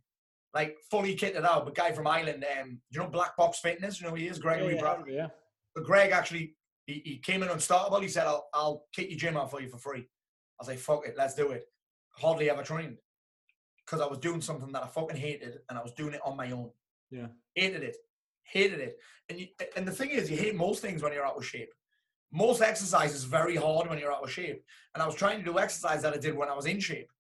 [0.55, 1.65] like fully kitted out.
[1.65, 4.39] But guy from Ireland, um, you know Black Box Fitness, you know who he is,
[4.39, 5.15] Gregory yeah, Bradley.
[5.15, 5.29] yeah.
[5.75, 6.56] But Greg actually,
[6.87, 8.01] he, he came in unstartable.
[8.01, 10.01] He said, I'll, I'll kick your gym out for you for free.
[10.01, 11.65] I was like, fuck it, let's do it.
[12.13, 12.97] Hardly ever trained
[13.85, 16.37] because I was doing something that I fucking hated and I was doing it on
[16.37, 16.71] my own.
[17.11, 17.27] Yeah.
[17.55, 17.97] Hated it.
[18.43, 18.99] Hated it.
[19.29, 21.73] And you, and the thing is, you hate most things when you're out of shape.
[22.33, 24.65] Most exercise is very hard when you're out of shape.
[24.95, 27.11] And I was trying to do exercise that I did when I was in shape.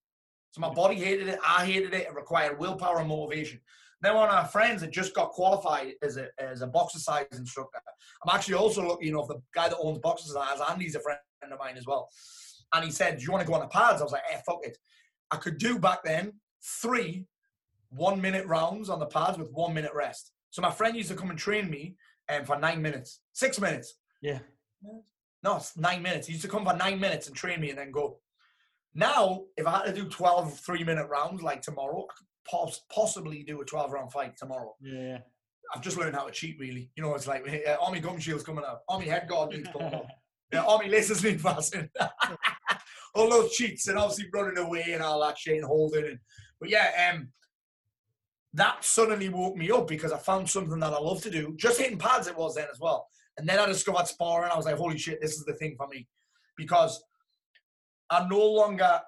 [0.51, 1.39] So my body hated it.
[1.47, 2.07] I hated it.
[2.07, 3.61] It required willpower and motivation.
[4.07, 7.81] Then one of our friends that just got qualified as a as a boxercise instructor.
[8.25, 11.77] I'm actually also lucky enough the guy that owns boxercise, Andy's a friend of mine
[11.77, 12.09] as well.
[12.73, 14.41] And he said, "Do you want to go on the pads?" I was like, "Eh,
[14.47, 14.79] fuck it."
[15.33, 17.27] I could do back then three
[17.89, 20.31] one minute rounds on the pads with one minute rest.
[20.51, 21.97] So my friend used to come and train me
[22.29, 23.95] um, for nine minutes, six minutes.
[24.23, 24.39] Yeah.
[25.43, 26.29] No, it's nine minutes.
[26.29, 28.21] He used to come for nine minutes and train me and then go.
[28.95, 32.85] Now, if I had to do 12 three minute rounds like tomorrow, I could pos-
[32.93, 34.75] possibly do a 12 round fight tomorrow.
[34.81, 35.19] Yeah.
[35.75, 36.91] I've just learned how to cheat, really.
[36.97, 39.95] You know, it's like uh, Army gum shield's coming up, Army head guard needs pulling
[39.95, 40.07] up,
[40.53, 41.91] yeah, Army laces need fastened.
[43.15, 46.05] all those cheats and obviously running away and all that shit and holding.
[46.05, 46.19] And,
[46.61, 47.29] but yeah, um,
[48.55, 51.55] that suddenly woke me up because I found something that I love to do.
[51.57, 53.09] Just hitting pads it was then as well.
[53.39, 54.51] And then I discovered sparring.
[54.53, 56.07] I was like, holy shit, this is the thing for me.
[56.57, 57.03] Because
[58.09, 59.01] I no longer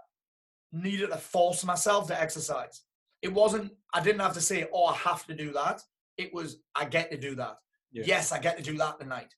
[0.72, 2.82] needed to force myself to exercise.
[3.22, 5.82] It wasn't, I didn't have to say, oh, I have to do that.
[6.16, 7.58] It was, I get to do that.
[7.92, 8.04] Yeah.
[8.06, 9.34] Yes, I get to do that tonight.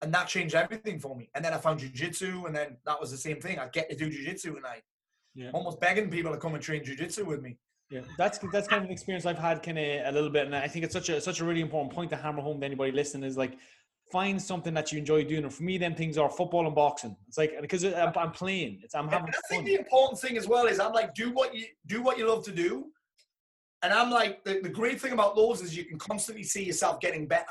[0.00, 1.28] And that changed everything for me.
[1.34, 3.58] And then I found jujitsu, and then that was the same thing.
[3.58, 4.82] I get to do jujitsu tonight.
[5.34, 5.50] Yeah.
[5.52, 7.58] Almost begging people to come and train jujitsu with me.
[7.90, 10.54] Yeah, that's that's kind of an experience I've had kind of a little bit, and
[10.54, 12.92] I think it's such a such a really important point to hammer home to anybody
[12.92, 13.56] listening is like
[14.10, 15.44] find something that you enjoy doing.
[15.44, 17.16] And for me, then things are football and boxing.
[17.26, 19.64] It's like because I'm, I'm playing, it's I'm having I think fun.
[19.64, 22.44] the important thing as well is I'm like, do what you do what you love
[22.44, 22.86] to do.
[23.82, 27.00] And I'm like, the, the great thing about those is you can constantly see yourself
[27.00, 27.46] getting better.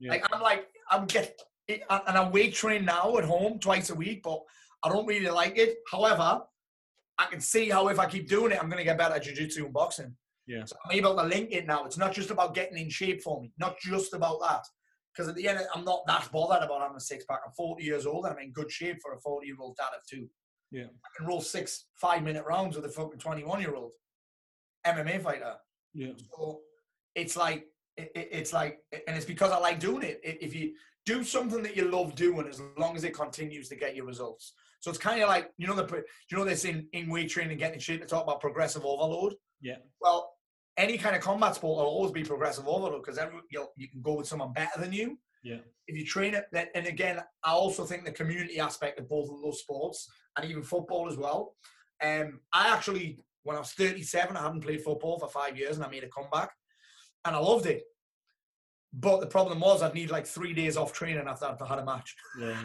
[0.00, 0.10] Yeah.
[0.10, 1.38] Like I'm like, I'm get
[1.68, 4.40] and I weight train now at home twice a week, but
[4.82, 5.76] I don't really like it.
[5.90, 6.42] However,
[7.18, 9.22] I can see how if I keep doing it, I'm going to get better at
[9.22, 10.16] jiu-jitsu and boxing.
[10.46, 10.64] Yeah.
[10.64, 11.84] So I'm able to link it now.
[11.84, 13.52] It's not just about getting in shape for me.
[13.58, 14.64] Not just about that.
[15.14, 17.40] Because at the end, I'm not that bothered about having a six pack.
[17.46, 19.90] I'm 40 years old and I'm in good shape for a 40 year old dad
[19.96, 20.28] of two.
[20.70, 20.84] Yeah.
[20.84, 23.92] I can roll six five minute rounds with a fucking 21 year old
[24.86, 25.54] MMA fighter.
[25.94, 26.12] Yeah.
[26.34, 26.60] So
[27.14, 30.20] it's like it, it- it's like, and it's because I like doing it.
[30.24, 33.94] If you do something that you love doing, as long as it continues to get
[33.96, 34.54] you results.
[34.80, 37.58] So it's kind of like you know the you know this in in weight training,
[37.58, 39.34] getting in shape to talk about progressive overload.
[39.60, 39.76] Yeah.
[40.00, 40.32] Well,
[40.76, 43.20] any kind of combat sport will always be progressive overload because
[43.50, 45.18] you you can go with someone better than you.
[45.42, 45.58] Yeah.
[45.86, 49.28] If you train it, then and again, I also think the community aspect of both
[49.28, 51.54] of those sports and even football as well.
[52.02, 55.84] Um, I actually, when I was 37, I hadn't played football for five years, and
[55.84, 56.50] I made a comeback,
[57.24, 57.82] and I loved it.
[58.92, 61.84] But the problem was, I'd need like three days off training after I'd had a
[61.84, 62.14] match.
[62.38, 62.56] Yeah.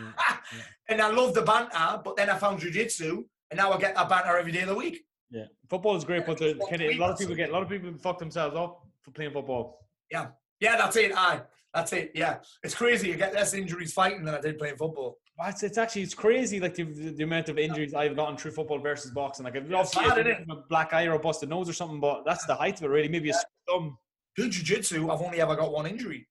[0.90, 4.10] and I loved the banter, but then I found jujitsu, and now I get that
[4.10, 5.04] banter every day of the week.
[5.30, 7.70] Yeah, football is great, but the, kind a lot of people get a lot of
[7.70, 9.86] people fuck themselves up for playing football.
[10.10, 10.28] Yeah,
[10.60, 11.12] yeah, that's it.
[11.16, 11.42] Aye,
[11.74, 12.12] that's it.
[12.16, 13.10] Yeah, it's crazy.
[13.10, 15.18] You get less injuries fighting than I did playing football.
[15.46, 18.80] It's, it's actually it's crazy like the, the amount of injuries I've gotten through football
[18.80, 19.44] versus boxing.
[19.44, 22.46] Like I've obviously bad, a black eye or a busted nose or something, but that's
[22.46, 23.08] the height of it really.
[23.08, 23.34] Maybe a
[23.70, 23.98] thumb.
[24.36, 26.28] Do jiu-jitsu, I've only ever got one injury.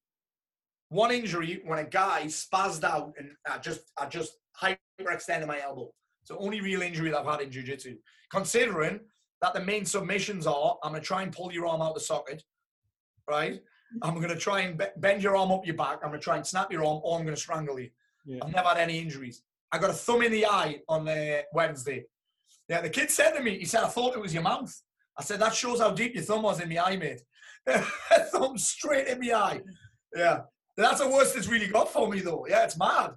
[0.89, 5.91] One injury when a guy spazzed out and I just I just hyperextended my elbow.
[6.27, 7.99] It's the only real injury that I've had in jiu-jitsu.
[8.33, 8.99] Considering
[9.43, 12.43] that the main submissions are, I'm gonna try and pull your arm out the socket,
[13.31, 13.62] right?
[14.03, 16.01] I'm gonna try and bend your arm up your back.
[16.03, 17.91] I'm gonna try and snap your arm, or I'm gonna strangle you.
[18.24, 18.41] Yeah.
[18.43, 19.45] I've never had any injuries.
[19.70, 22.07] I got a thumb in the eye on uh, Wednesday.
[22.68, 24.74] Yeah, the kid said to me, he said, I thought it was your mouth.
[25.16, 27.22] I said, that shows how deep your thumb was in the eye, mate.
[28.33, 29.61] thumb straight in the eye.
[30.12, 30.41] Yeah.
[30.77, 32.49] That's the worst it's really got for me, though.
[32.49, 33.12] Yeah, it's mad.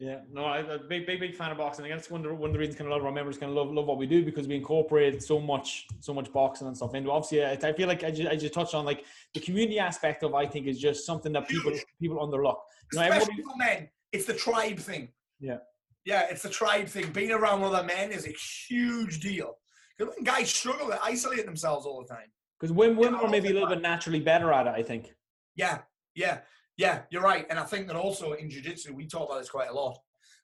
[0.00, 1.84] Yeah, no, I- I'm a big, big, big fan of boxing.
[1.84, 3.12] I guess one of the, one of the reasons kind of a lot of our
[3.12, 6.32] members kind of love, love what we do because we incorporate so much, so much
[6.32, 7.10] boxing and stuff into.
[7.10, 10.22] Obviously, I, I feel like I just, I just touched on like the community aspect
[10.22, 10.34] of.
[10.34, 11.84] I think is just something that people Huge.
[12.00, 12.58] people underlook.
[12.92, 13.88] You know, Especially everybody, for men.
[14.12, 15.08] It's the tribe thing.
[15.40, 15.58] Yeah.
[16.04, 17.10] Yeah, it's the tribe thing.
[17.10, 18.30] Being around other men is a
[18.68, 19.58] huge deal.
[19.98, 22.28] Because when guys struggle, they isolate themselves all the time.
[22.58, 24.74] because women, women Yeah, are maybe a little bit naturally better at it.
[24.76, 25.12] I think.
[25.56, 25.78] Yeah,
[26.14, 26.38] yeah,
[26.78, 27.44] yeah, you're right.
[27.50, 29.98] And I think that also in jiu-jitsu, we talk about this quite a lot.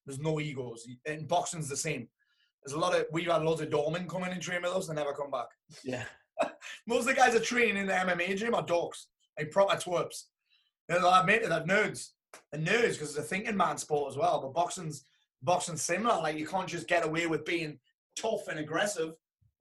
[0.04, 0.86] There's no egos.
[1.06, 2.08] In boxing's the same.
[2.62, 4.88] There's a lot of, we've had loads of doormen come in and train with us,
[4.88, 5.46] they never come back.
[5.82, 6.04] Yeah.
[6.86, 9.04] Most of the guys are training in the MMA gym are dorks,
[9.38, 10.24] like proper twerps.
[10.88, 12.10] They'll admit it, they're nerds.
[12.50, 14.40] They're nerds because it's a thinking man sport as well.
[14.40, 15.04] But boxing's
[15.42, 16.16] boxing's similar.
[16.20, 17.78] Like you can't just get away with being
[18.16, 19.12] tough and aggressive.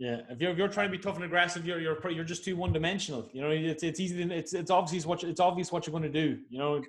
[0.04, 2.44] Yeah, if you're, if you're trying to be tough and aggressive, you're you're you're just
[2.44, 3.30] too one dimensional.
[3.32, 4.26] You know, it's it's easy.
[4.26, 6.42] To, it's it's obvious what you- it's obvious what you're going to do.
[6.50, 6.84] You know.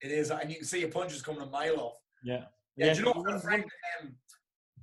[0.00, 1.98] It is, and you can see your punches coming a mile off.
[2.24, 2.44] Yeah.
[2.76, 3.64] Yeah, do you know I've got a friend,
[4.00, 4.14] um,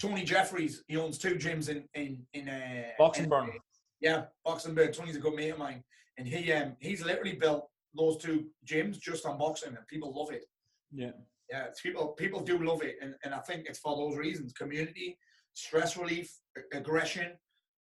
[0.01, 0.83] Tony Jeffries?
[0.87, 3.51] He owns two gyms in in in uh, Box 'N Burn.
[3.99, 4.93] Yeah, Box 'N Burn.
[4.93, 5.83] Tony's a good mate of mine,
[6.17, 10.31] and he um he's literally built those two gyms just on boxing, and people love
[10.31, 10.45] it.
[10.93, 11.11] Yeah.
[11.51, 14.53] Yeah, it's people people do love it, and, and I think it's for those reasons:
[14.53, 15.17] community,
[15.53, 16.33] stress relief,
[16.73, 17.33] aggression,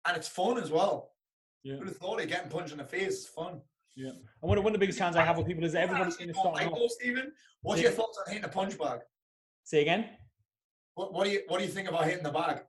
[0.08, 1.12] and it's fun as well.
[1.64, 1.76] Yeah.
[1.76, 2.28] Who'd have thought it?
[2.28, 3.62] Getting punched in the face is fun.
[3.95, 4.10] Yeah.
[4.10, 6.26] And one of, one of the biggest challenge I have with people is everybody's Actually,
[6.26, 6.91] in a don't starting like off.
[6.91, 7.32] Stephen.
[7.62, 7.88] What's Yeah.
[7.88, 8.99] your thoughts on hitting a punch bag?
[9.64, 10.10] Say again.
[10.95, 12.64] What, what do you what do you think about hitting the bag?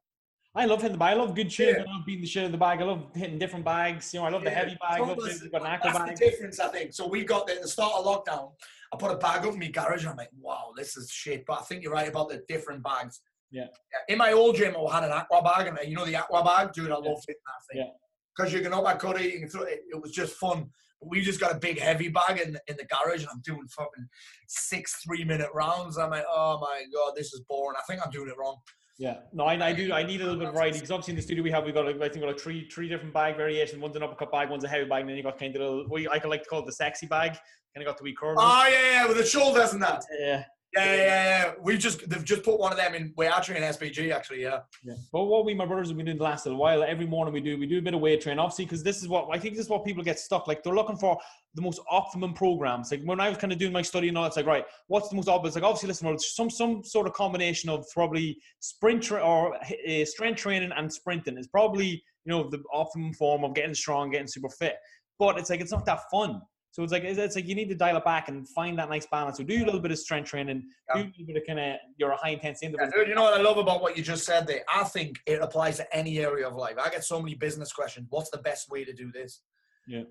[0.56, 1.14] I love hitting the bag.
[1.14, 1.76] I love good shit.
[1.76, 1.82] Yeah.
[1.82, 2.80] I love beating the shit in the bag.
[2.80, 4.14] I love hitting different bags.
[4.14, 4.80] You know, I love the heavy bag.
[4.82, 6.16] I love Thomas, the, got an aqua that's bag.
[6.16, 6.92] the difference, I think.
[6.94, 8.52] So we got the, the start of lockdown.
[8.92, 11.44] I put a bag up in my garage, and I'm like, wow, this is shit.
[11.44, 13.20] But I think you're right about the different bags.
[13.50, 13.66] Yeah.
[14.08, 16.42] In my old gym, I had an aqua bag, and uh, you know the aqua
[16.44, 16.86] bag, dude.
[16.90, 17.10] I Yeah.
[17.10, 17.82] loved hitting that thing.
[17.86, 17.92] Yeah.
[18.36, 19.80] Because you can uppercut it, you can throw it.
[19.90, 20.68] It was just fun.
[21.00, 23.66] But we just got a big heavy bag in in the garage, and I'm doing
[23.68, 24.08] fucking
[24.48, 25.98] six three minute rounds.
[25.98, 27.76] I'm like, oh my god, this is boring.
[27.78, 28.56] I think I'm doing it wrong.
[28.98, 29.16] Yeah.
[29.32, 29.92] No, I, I do.
[29.92, 31.72] I need a little bit of variety because obviously in the studio we have we
[31.72, 33.80] got like, I think we got like three three different bag variations.
[33.82, 35.84] One's an uppercut bag, one's a heavy bag, and then you got kind of the
[35.88, 37.32] what I like to call it the sexy bag.
[37.74, 38.36] Kind of got the wee curve.
[38.38, 40.02] Oh yeah, yeah, with the shoulders and that.
[40.20, 40.44] yeah.
[40.76, 41.04] Yeah, yeah, yeah.
[41.06, 41.52] yeah.
[41.62, 43.12] We just they've just put one of them in.
[43.16, 44.42] We're actually in actually.
[44.42, 44.60] Yeah.
[44.82, 44.94] Yeah.
[45.12, 47.40] But what we, my brothers, have been doing the last little while, every morning we
[47.40, 49.54] do, we do a bit of weight training, obviously, because this is what I think
[49.54, 50.46] this is what people get stuck.
[50.48, 51.18] Like they're looking for
[51.54, 52.90] the most optimum programs.
[52.90, 55.08] Like when I was kind of doing my study and all, it's like, right, what's
[55.08, 55.54] the most obvious?
[55.54, 60.04] Like obviously, listen, well, some some sort of combination of probably sprint tra- or uh,
[60.04, 64.26] strength training and sprinting is probably you know the optimum form of getting strong, getting
[64.26, 64.76] super fit.
[65.18, 66.40] But it's like it's not that fun.
[66.74, 69.06] So it's like it's like you need to dial it back and find that nice
[69.06, 69.36] balance.
[69.36, 71.76] So do a little bit of strength training, do a little bit of kind of
[71.98, 74.48] your high intensity Yeah, dude, you know what I love about what you just said
[74.48, 74.62] there?
[74.74, 76.74] I think it applies to any area of life.
[76.82, 78.08] I get so many business questions.
[78.10, 79.42] What's the best way to do this?
[79.86, 80.02] Yeah.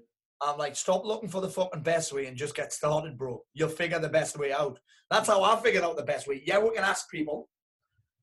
[0.42, 3.44] I'm like, stop looking for the fucking best way and just get started, bro.
[3.54, 4.80] You'll figure the best way out.
[5.12, 6.44] That's how I figured out the best way.
[6.46, 7.50] Yeah, we can ask people,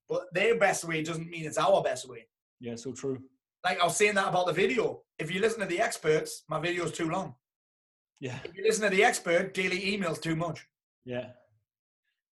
[0.09, 2.27] but their best way doesn't mean it's our best way.
[2.59, 3.19] Yeah, so true.
[3.65, 5.03] Like I was saying that about the video.
[5.19, 7.35] If you listen to the experts, my video's too long.
[8.21, 10.67] Yeah, If you listen to the expert, daily emails too much.
[11.05, 11.31] yeah.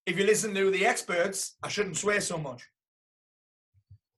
[0.06, 2.62] If you listen to the experts, I shouldn't swear so much.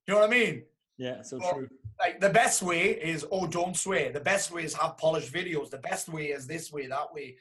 [0.07, 0.64] You know what I mean?
[0.99, 1.68] Yeah, so Well, true.
[1.99, 5.71] like the best way is oh don't swear the best way is have polished videos
[5.71, 7.37] the best way is this way that way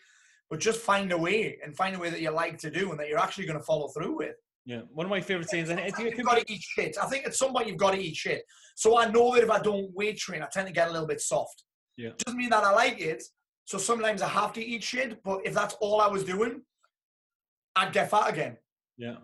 [0.49, 2.99] but just find a way and find a way that you like to do and
[2.99, 5.69] that you're actually going to follow through with Yeah, one of my favorite things.
[5.69, 8.15] and you've got to eat shit i think at some point you've got to eat
[8.15, 8.41] shit
[8.75, 11.07] so i know that if i don't weight train i tend to get a little
[11.07, 11.63] bit soft
[11.97, 12.11] Yeah.
[12.19, 13.21] doesn't mean that i like it
[13.69, 16.53] so sometimes i have to eat shit but if that's all i was doing
[17.75, 18.57] i'd get fat again
[18.97, 19.17] yeah.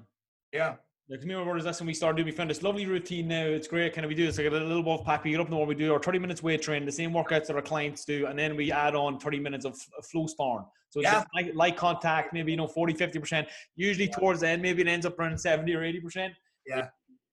[0.53, 0.75] yeah
[1.09, 2.25] Like to me, and my brothers, that's when we started doing.
[2.27, 3.45] We found this lovely routine now.
[3.57, 3.93] It's great.
[3.93, 5.23] Kind of we do this like a little wolf pack.
[5.23, 7.11] We get up in the morning, we do our 30 minutes weight training, the same
[7.11, 9.73] workouts that our clients do, and then we add on 30 minutes of
[10.09, 10.65] flow sparring.
[10.91, 11.15] So it's Yeah.
[11.19, 13.47] just light, light contact, maybe you know 40, 50 percent.
[13.75, 16.33] Usually towards the end, maybe it ends up around 70 or 80 percent.
[16.65, 16.87] Yeah.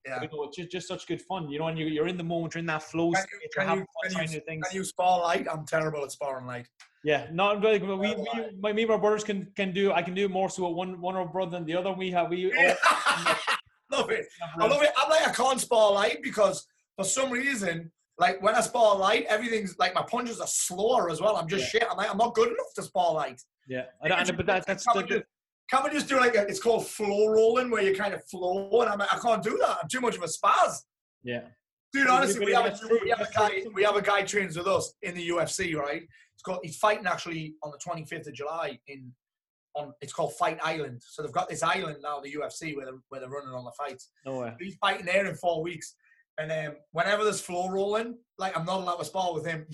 [0.07, 0.21] Yeah.
[0.23, 2.25] You know, it's just, just such good fun, you know, and you, you're in the
[2.25, 4.85] moment, you're in that flow Can state, you, can, you, can, trying you, can you
[4.85, 5.47] spar light?
[5.51, 6.67] I'm terrible at sparring light.
[7.05, 9.93] Yeah, not like we, we, Oh, my, me and my brothers can, can do.
[9.93, 11.93] I can do more so at one one of our brother than the other.
[11.93, 12.53] We have we.
[12.59, 12.77] all-
[13.91, 14.27] love it.
[14.59, 14.91] I love it.
[14.97, 16.65] I'm like I can't spar light because
[16.97, 21.21] for some reason, like when I spar light, everything's like my punches are slower as
[21.21, 21.37] well.
[21.37, 21.85] I'm just shit.
[21.91, 23.41] I'm like I'm not good enough to spar light.
[23.69, 25.25] yeah, I don't, and- but that, that's Can the,
[25.71, 28.69] can we just do like a, it's called flow rolling where you kind of flow
[28.81, 29.79] and I'm like I can't do that.
[29.83, 30.79] I'm too much of a spaz.
[31.23, 31.43] yeah.
[31.93, 33.65] Dude, honestly, we have, a, we have a guy.
[33.75, 36.03] We have a guy trains with us in the UFC, right?
[36.35, 36.61] It's called.
[36.63, 39.13] He's fighting actually on the 25th of July in.
[39.75, 41.03] On it's called Fight Island.
[41.03, 43.73] So they've got this island now, the UFC, where they're, where they're running all the
[43.73, 44.11] fights.
[44.27, 44.55] No way.
[44.61, 45.95] He's fighting there in four weeks,
[46.39, 49.67] and um, whenever there's flow rolling, like I'm not allowed to spar with him.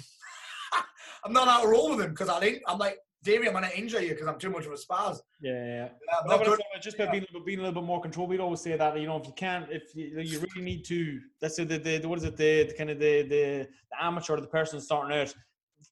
[1.25, 3.69] I'm not allowed to roll with him because I think I'm like Davey, I'm gonna
[3.75, 5.19] injure you because I'm too much of a spaz.
[5.41, 5.65] Yeah, yeah.
[5.65, 5.89] yeah.
[6.07, 6.59] Yeah, I'm No, but good.
[6.61, 8.27] it's it's just about being, being a little bit more control.
[8.27, 11.21] We'd always say that you know if you can't, if you, you really need to,
[11.43, 14.05] let's say the, the, the what is it, the, the kind of the, the the
[14.05, 15.35] amateur, or the person starting out.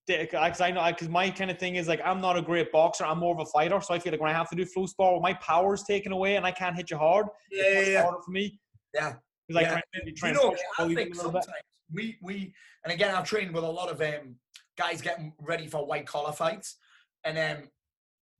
[0.06, 3.04] Because I know, because my kind of thing is like I'm not a great boxer.
[3.04, 4.86] I'm more of a fighter, so I feel like when I have to do flow
[4.86, 7.26] spar, my power's taken away and I can't hit you hard.
[7.50, 8.24] Yeah, it's yeah, much yeah.
[8.24, 8.60] for me.
[8.94, 9.12] Yeah.
[9.48, 9.68] Because Yeah.
[9.68, 11.16] I try, maybe try you know, I think a bit.
[11.16, 11.46] sometimes
[11.92, 12.52] we we
[12.84, 14.36] and again I've trained with a lot of um
[14.76, 16.76] guys getting ready for white collar fights,
[17.26, 17.68] and um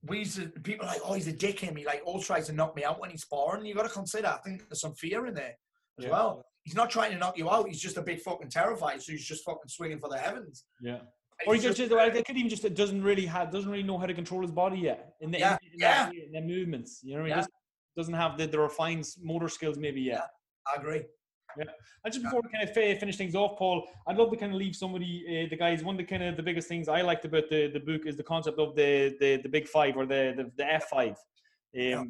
[0.09, 2.47] we used to people are like oh he's a dick him he like always tries
[2.47, 3.67] to knock me out when he's sparring.
[3.67, 5.55] You got to consider I think there's some fear in there
[5.99, 6.11] as Yeah.
[6.11, 6.45] well.
[6.65, 7.69] He's not trying to knock you out.
[7.69, 10.65] He's just a bit fucking terrified, so he's just fucking swinging for the heavens.
[10.81, 11.01] Yeah.
[11.39, 13.83] And Or he just, just it could even just it doesn't really have doesn't really
[13.91, 16.11] know how to control his body yet in the Yeah, in, in, yeah.
[16.11, 17.01] in the movements.
[17.05, 17.31] You know, what I mean?
[17.31, 17.37] Yeah.
[17.43, 17.51] just
[17.97, 20.29] doesn't have the, the refined motor skills maybe yet.
[20.67, 21.03] I agree.
[21.59, 24.59] And just before we kind of finish things off, Paul, I'd love to kind of
[24.59, 25.83] leave somebody, uh, the guys.
[25.83, 28.17] One of the kind of the biggest things I liked about the, the book is
[28.17, 31.11] the concept of the the, the big five or the the, the F five.
[31.13, 31.17] Um,
[31.75, 32.05] Yeah.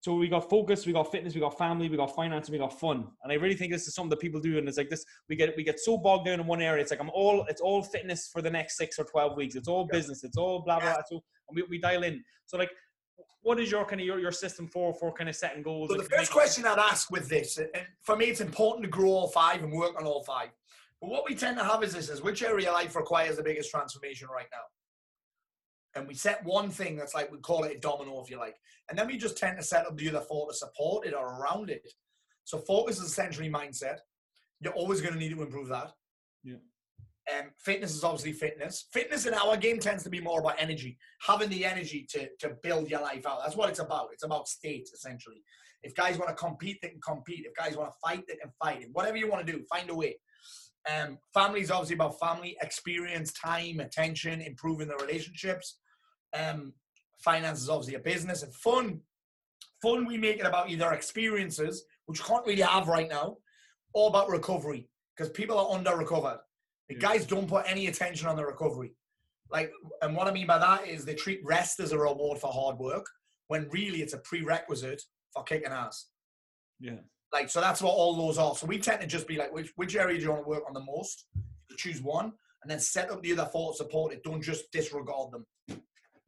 [0.00, 2.58] So we got focus, we got fitness, we got family, we got finance, and we
[2.60, 3.08] got fun.
[3.24, 5.34] And I really think this is something that people do, and it's like this: we
[5.34, 6.80] get we get so bogged down in one area.
[6.80, 9.56] It's like I'm all it's all fitness for the next six or twelve weeks.
[9.56, 10.22] It's all business.
[10.22, 10.94] It's all blah blah.
[10.94, 11.02] Blah.
[11.08, 12.22] So and we, we dial in.
[12.44, 12.70] So like,
[13.42, 15.90] what is your kind of your, your system for for kind of setting goals?
[15.90, 17.70] So the first question I'd ask with this, and
[18.02, 20.48] for me, it's important to grow all five and work on all five.
[21.00, 23.42] But what we tend to have is this: is which area of life requires the
[23.42, 26.00] biggest transformation right now?
[26.00, 28.56] And we set one thing that's like we call it a domino, if you like,
[28.88, 31.40] and then we just tend to set up the other four to support it or
[31.40, 31.86] around it.
[32.44, 33.98] So focus is essentially mindset.
[34.60, 35.92] You're always going to need to improve that.
[36.42, 36.56] Yeah.
[37.34, 38.86] Um, fitness is obviously fitness.
[38.92, 42.54] Fitness in our game tends to be more about energy, having the energy to, to
[42.62, 43.40] build your life out.
[43.42, 44.10] That's what it's about.
[44.12, 45.42] It's about state, essentially.
[45.82, 47.46] If guys want to compete, they can compete.
[47.46, 48.82] If guys want to fight, they can fight.
[48.82, 50.16] If whatever you want to do, find a way.
[50.88, 55.78] Um, family is obviously about family, experience, time, attention, improving the relationships.
[56.32, 56.74] Um,
[57.18, 59.00] finance is obviously a business and fun.
[59.82, 63.36] Fun, we make it about either experiences, which you can't really have right now,
[63.94, 66.38] or about recovery because people are under recovered.
[66.88, 67.00] The Yeah.
[67.00, 68.94] guys don't put any attention on the recovery.
[69.50, 69.72] Like,
[70.02, 72.78] and what I mean by that is they treat rest as a reward for hard
[72.78, 73.06] work
[73.48, 76.06] when really it's a prerequisite for kicking ass.
[76.80, 76.98] yeah.
[77.32, 78.54] Like, so that's what all those are.
[78.54, 80.62] So we tend to just be like, which, which area do you want to work
[80.66, 81.26] on the most?
[81.68, 82.32] You choose one
[82.62, 84.22] and then set up the other four to support it.
[84.22, 85.44] Don't just disregard them.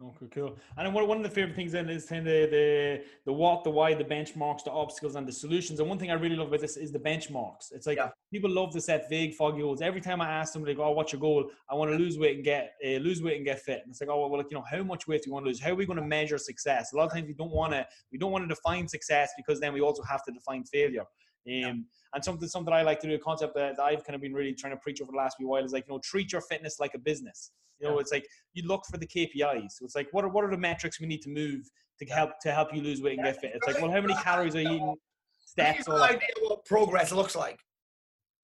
[0.00, 0.56] Okay, cool.
[0.76, 3.70] And one one of the favorite things then is kind of the the what, the
[3.70, 5.80] why, the benchmarks, the obstacles, and the solutions.
[5.80, 7.72] And one thing I really love about this is the benchmarks.
[7.72, 8.10] It's like Yeah.
[8.32, 9.82] people love to set vague, foggy goals.
[9.82, 12.44] Every time I ask somebody, "Oh, what's your goal?" I want to lose weight and
[12.44, 13.80] get uh, lose weight and get fit.
[13.82, 15.48] And it's like, "Oh, well, like you know, how much weight do you want to
[15.48, 15.60] lose?
[15.60, 17.84] How are we going to measure success?" A lot of times we don't want to
[18.12, 21.06] we don't want to define success because then we also have to define failure.
[21.48, 24.20] Um, And something something I like to do, a concept that, that I've kind of
[24.22, 26.32] been really trying to preach over the last few while is like, you know, treat
[26.32, 27.50] your fitness like a business.
[27.78, 28.00] You know, Yeah.
[28.00, 29.72] it's like you look for the KPIs.
[29.72, 31.68] So it's like, what are what are the metrics we need to move
[32.00, 33.52] to help to help you lose weight and get fit?
[33.54, 34.94] It's like, well, how many calories are you eating?
[35.38, 37.58] Steps, all got an idea what progress looks like.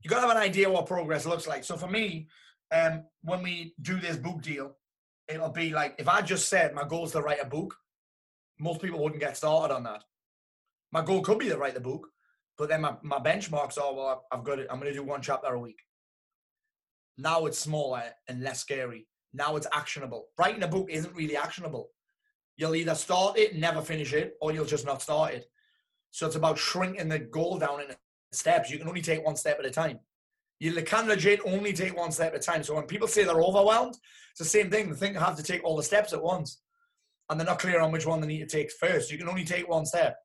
[0.02, 1.64] You got to have an idea what progress looks like.
[1.64, 2.28] So for me,
[2.72, 4.76] um, when we do this book deal,
[5.28, 7.74] it'll be like if I just said my goal is to write a book,
[8.58, 10.04] most people wouldn't get started on that.
[10.92, 12.08] My goal could be to write the book,
[12.56, 14.68] but then my, my benchmarks are well, I've got it.
[14.70, 15.78] I'm going to do one chapter a week.
[17.18, 19.06] Now it's smaller and less scary.
[19.32, 20.26] Now it's actionable.
[20.38, 21.90] Writing a book isn't really actionable.
[22.56, 25.46] You'll either start it, never finish it, or you'll just not start it.
[26.12, 27.88] So it's about shrinking the goal down in
[28.32, 28.70] steps.
[28.70, 29.98] You can only take one step at a time.
[30.60, 32.62] You can legit only take one step at a time.
[32.62, 33.96] So when people say they're overwhelmed,
[34.30, 34.88] it's the same thing.
[34.88, 36.60] They think they have to take all the steps at once.
[37.28, 39.10] And they're not clear on which one they need to take first.
[39.10, 40.16] You can only take one step.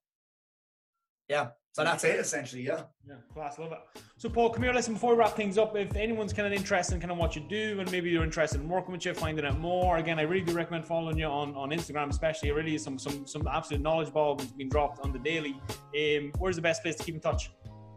[1.29, 1.49] Yeah.
[1.71, 2.81] So that's it essentially, yeah.
[3.07, 4.01] Yeah, class, love it.
[4.17, 4.73] So, Paul, come here.
[4.73, 7.35] Listen, before we wrap things up, if anyone's kind of interested in kind of what
[7.35, 10.23] you do, and maybe you're interested in working with you, finding out more, again, I
[10.23, 12.49] really do recommend following you on, on Instagram, especially.
[12.49, 15.61] It really is some some some absolute knowledge bombs being dropped on the daily.
[15.97, 17.51] Um, where's the best place to keep in touch?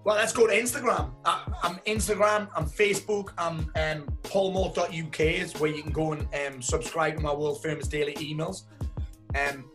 [0.05, 1.15] Well, let's go to Instagram.
[1.25, 6.61] I, I'm Instagram, I'm Facebook, I'm um, paulmort.uk is where you can go and um,
[6.61, 8.65] subscribe to my world famous daily emails.
[9.35, 9.71] Um,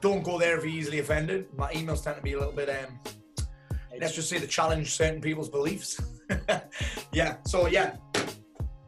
[0.00, 1.46] don't go there if you're easily offended.
[1.56, 2.98] My emails tend to be a little bit, um,
[4.00, 6.00] let's just say, to challenge certain people's beliefs.
[7.12, 7.36] yeah.
[7.46, 7.96] So yeah,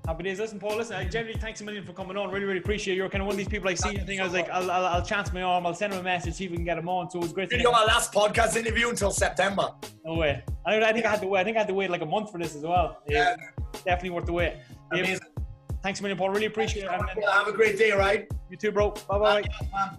[0.07, 0.41] Happy days.
[0.41, 2.29] Listen, Paul, listen, I generally thanks a million for coming on.
[2.31, 3.03] Really, really appreciate you.
[3.03, 3.91] You're kind of one of these people I see.
[3.91, 5.65] I think I was like, I'll, I'll, I'll chance my arm.
[5.65, 7.09] I'll send him a message, see if we can get him on.
[7.09, 7.53] So it was great.
[7.53, 9.71] Really my last podcast interview until September.
[10.05, 10.43] No way.
[10.67, 11.41] I, I think I had to wait.
[11.41, 13.01] I think I had to wait like a month for this as well.
[13.07, 13.37] Yeah.
[13.85, 14.55] Definitely worth the wait.
[14.93, 15.27] Yeah, Amazing.
[15.85, 16.31] Thanks a million, Paul.
[16.31, 16.91] Really appreciate it.
[16.91, 18.29] And, and Have a great day, right?
[18.51, 18.91] you too, bro.
[19.09, 19.99] Bye bye.